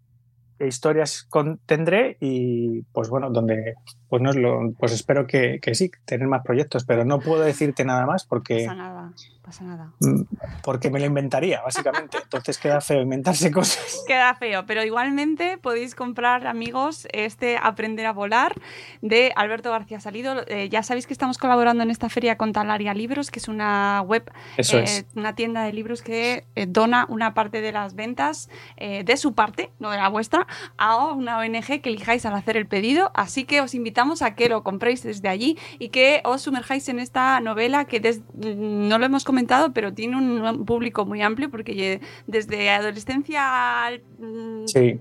qué 0.58 0.66
historias 0.66 1.22
con- 1.24 1.58
tendré 1.66 2.16
y 2.20 2.82
pues 2.92 3.08
bueno, 3.08 3.30
donde 3.30 3.74
pues 4.08 4.22
no 4.22 4.30
es 4.30 4.36
lo, 4.36 4.72
pues 4.78 4.92
espero 4.92 5.26
que, 5.26 5.58
que 5.60 5.74
sí, 5.74 5.90
tener 6.06 6.26
más 6.28 6.42
proyectos, 6.42 6.84
pero 6.84 7.04
no 7.04 7.20
puedo 7.20 7.42
decirte 7.42 7.84
nada 7.84 8.06
más 8.06 8.24
porque, 8.24 8.64
Pasa 8.66 8.74
nada, 8.74 9.12
pasa 9.42 9.64
nada. 9.64 9.92
mm, 10.00 10.22
porque 10.62 10.90
me 10.90 10.98
lo 10.98 11.04
inventaría, 11.04 11.60
básicamente. 11.60 12.16
Entonces 12.22 12.56
queda 12.56 12.80
feo 12.80 13.02
inventarse 13.02 13.50
cosas. 13.50 14.02
Queda 14.06 14.34
feo, 14.34 14.64
pero 14.66 14.82
igualmente 14.82 15.58
podéis 15.58 15.94
comprar, 15.94 16.46
amigos, 16.46 17.06
este 17.12 17.58
Aprender 17.62 18.06
a 18.06 18.12
Volar 18.12 18.54
de 19.02 19.32
Alberto 19.36 19.70
García 19.70 20.00
Salido. 20.00 20.42
Eh, 20.46 20.70
ya 20.70 20.82
sabéis 20.82 21.06
que 21.06 21.12
estamos 21.12 21.36
colaborando 21.36 21.82
en 21.82 21.90
esta 21.90 22.08
feria 22.08 22.38
con 22.38 22.54
Talaria 22.54 22.94
Libros, 22.94 23.30
que 23.30 23.40
es 23.40 23.48
una 23.48 24.00
web, 24.06 24.30
Eso 24.56 24.78
eh, 24.78 24.84
es. 24.84 25.06
una 25.16 25.34
tienda 25.34 25.64
de 25.64 25.72
libros 25.74 26.00
que 26.00 26.46
eh, 26.54 26.64
dona 26.66 27.04
una 27.10 27.34
parte 27.34 27.60
de 27.60 27.72
las 27.72 27.94
ventas 27.94 28.48
de 28.78 29.16
su 29.18 29.34
parte, 29.34 29.70
no 29.80 29.90
de 29.90 29.98
la 29.98 30.08
vuestra, 30.08 30.46
a 30.76 30.96
una 31.12 31.38
ONG 31.38 31.80
que 31.80 31.88
elijáis 31.90 32.24
al 32.26 32.34
hacer 32.34 32.56
el 32.56 32.66
pedido. 32.66 33.10
Así 33.14 33.44
que 33.44 33.60
os 33.60 33.74
invitamos 33.74 34.22
a 34.22 34.34
que 34.34 34.48
lo 34.48 34.62
compréis 34.62 35.02
desde 35.02 35.28
allí 35.28 35.56
y 35.78 35.88
que 35.90 36.20
os 36.24 36.42
sumerjáis 36.42 36.88
en 36.88 36.98
esta 36.98 37.40
novela 37.40 37.84
que 37.86 38.00
no 38.34 38.98
lo 38.98 39.06
hemos 39.06 39.24
comentado, 39.24 39.72
pero 39.72 39.92
tiene 39.94 40.16
un 40.16 40.64
público 40.64 41.04
muy 41.06 41.22
amplio 41.22 41.50
porque 41.50 42.00
desde 42.26 42.70
adolescencia 42.70 43.84
al- 43.86 44.02
mm, 44.18 44.66
Sí, 44.66 45.00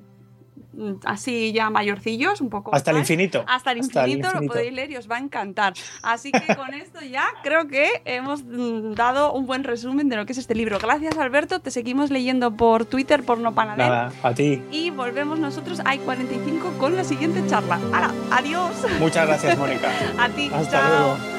así 1.06 1.52
ya 1.54 1.70
mayorcillos, 1.70 2.42
un 2.42 2.50
poco 2.50 2.74
hasta 2.74 2.92
el 2.92 2.98
infinito. 2.98 3.44
hasta 3.48 3.72
el 3.72 3.80
Hasta 3.82 4.04
el 4.04 4.10
infinito, 4.12 4.28
lo 4.30 4.34
infinito. 4.36 4.54
podéis 4.54 4.74
leer 4.74 4.92
y 4.92 4.98
os 4.98 5.10
va 5.10 5.18
a 5.18 5.20
encantar. 5.20 5.74
Así 6.04 6.32
que 6.32 6.56
con 6.56 6.74
esto 6.74 7.02
ya 7.02 7.26
creo 7.44 7.68
que 7.68 8.02
hemos 8.06 8.44
mm, 8.44 8.94
dado 8.94 9.34
un 9.34 9.46
buen 9.48 9.64
resumen 9.64 10.10
de 10.10 10.16
lo 10.16 10.26
que 10.26 10.34
es 10.34 10.38
este 10.38 10.56
libro. 10.56 10.80
Gracias 10.80 11.18
Alberto, 11.18 11.60
te 11.60 11.72
seguimos 11.72 12.10
leyendo 12.12 12.56
por 12.56 12.86
Twitter, 12.86 13.24
por 13.24 13.38
No 13.40 13.54
Panadel. 13.56 13.88
Nada, 13.88 14.12
a 14.24 14.34
ti. 14.34 14.62
Y 14.72 14.90
volvemos 14.92 15.40
nosotros 15.40 15.82
a 15.86 15.98
45 15.98 16.74
con 16.80 16.96
la 16.96 17.04
siguiente 17.04 17.42
charla. 17.48 17.80
¡Hala! 17.94 18.14
¡Adiós! 18.32 18.72
Muchas 19.00 19.28
gracias, 19.28 19.58
Mónica. 19.58 19.90
A 20.20 20.30
ti, 20.30 20.50
Hasta 20.54 20.72
chao. 20.72 20.90
luego. 21.16 21.37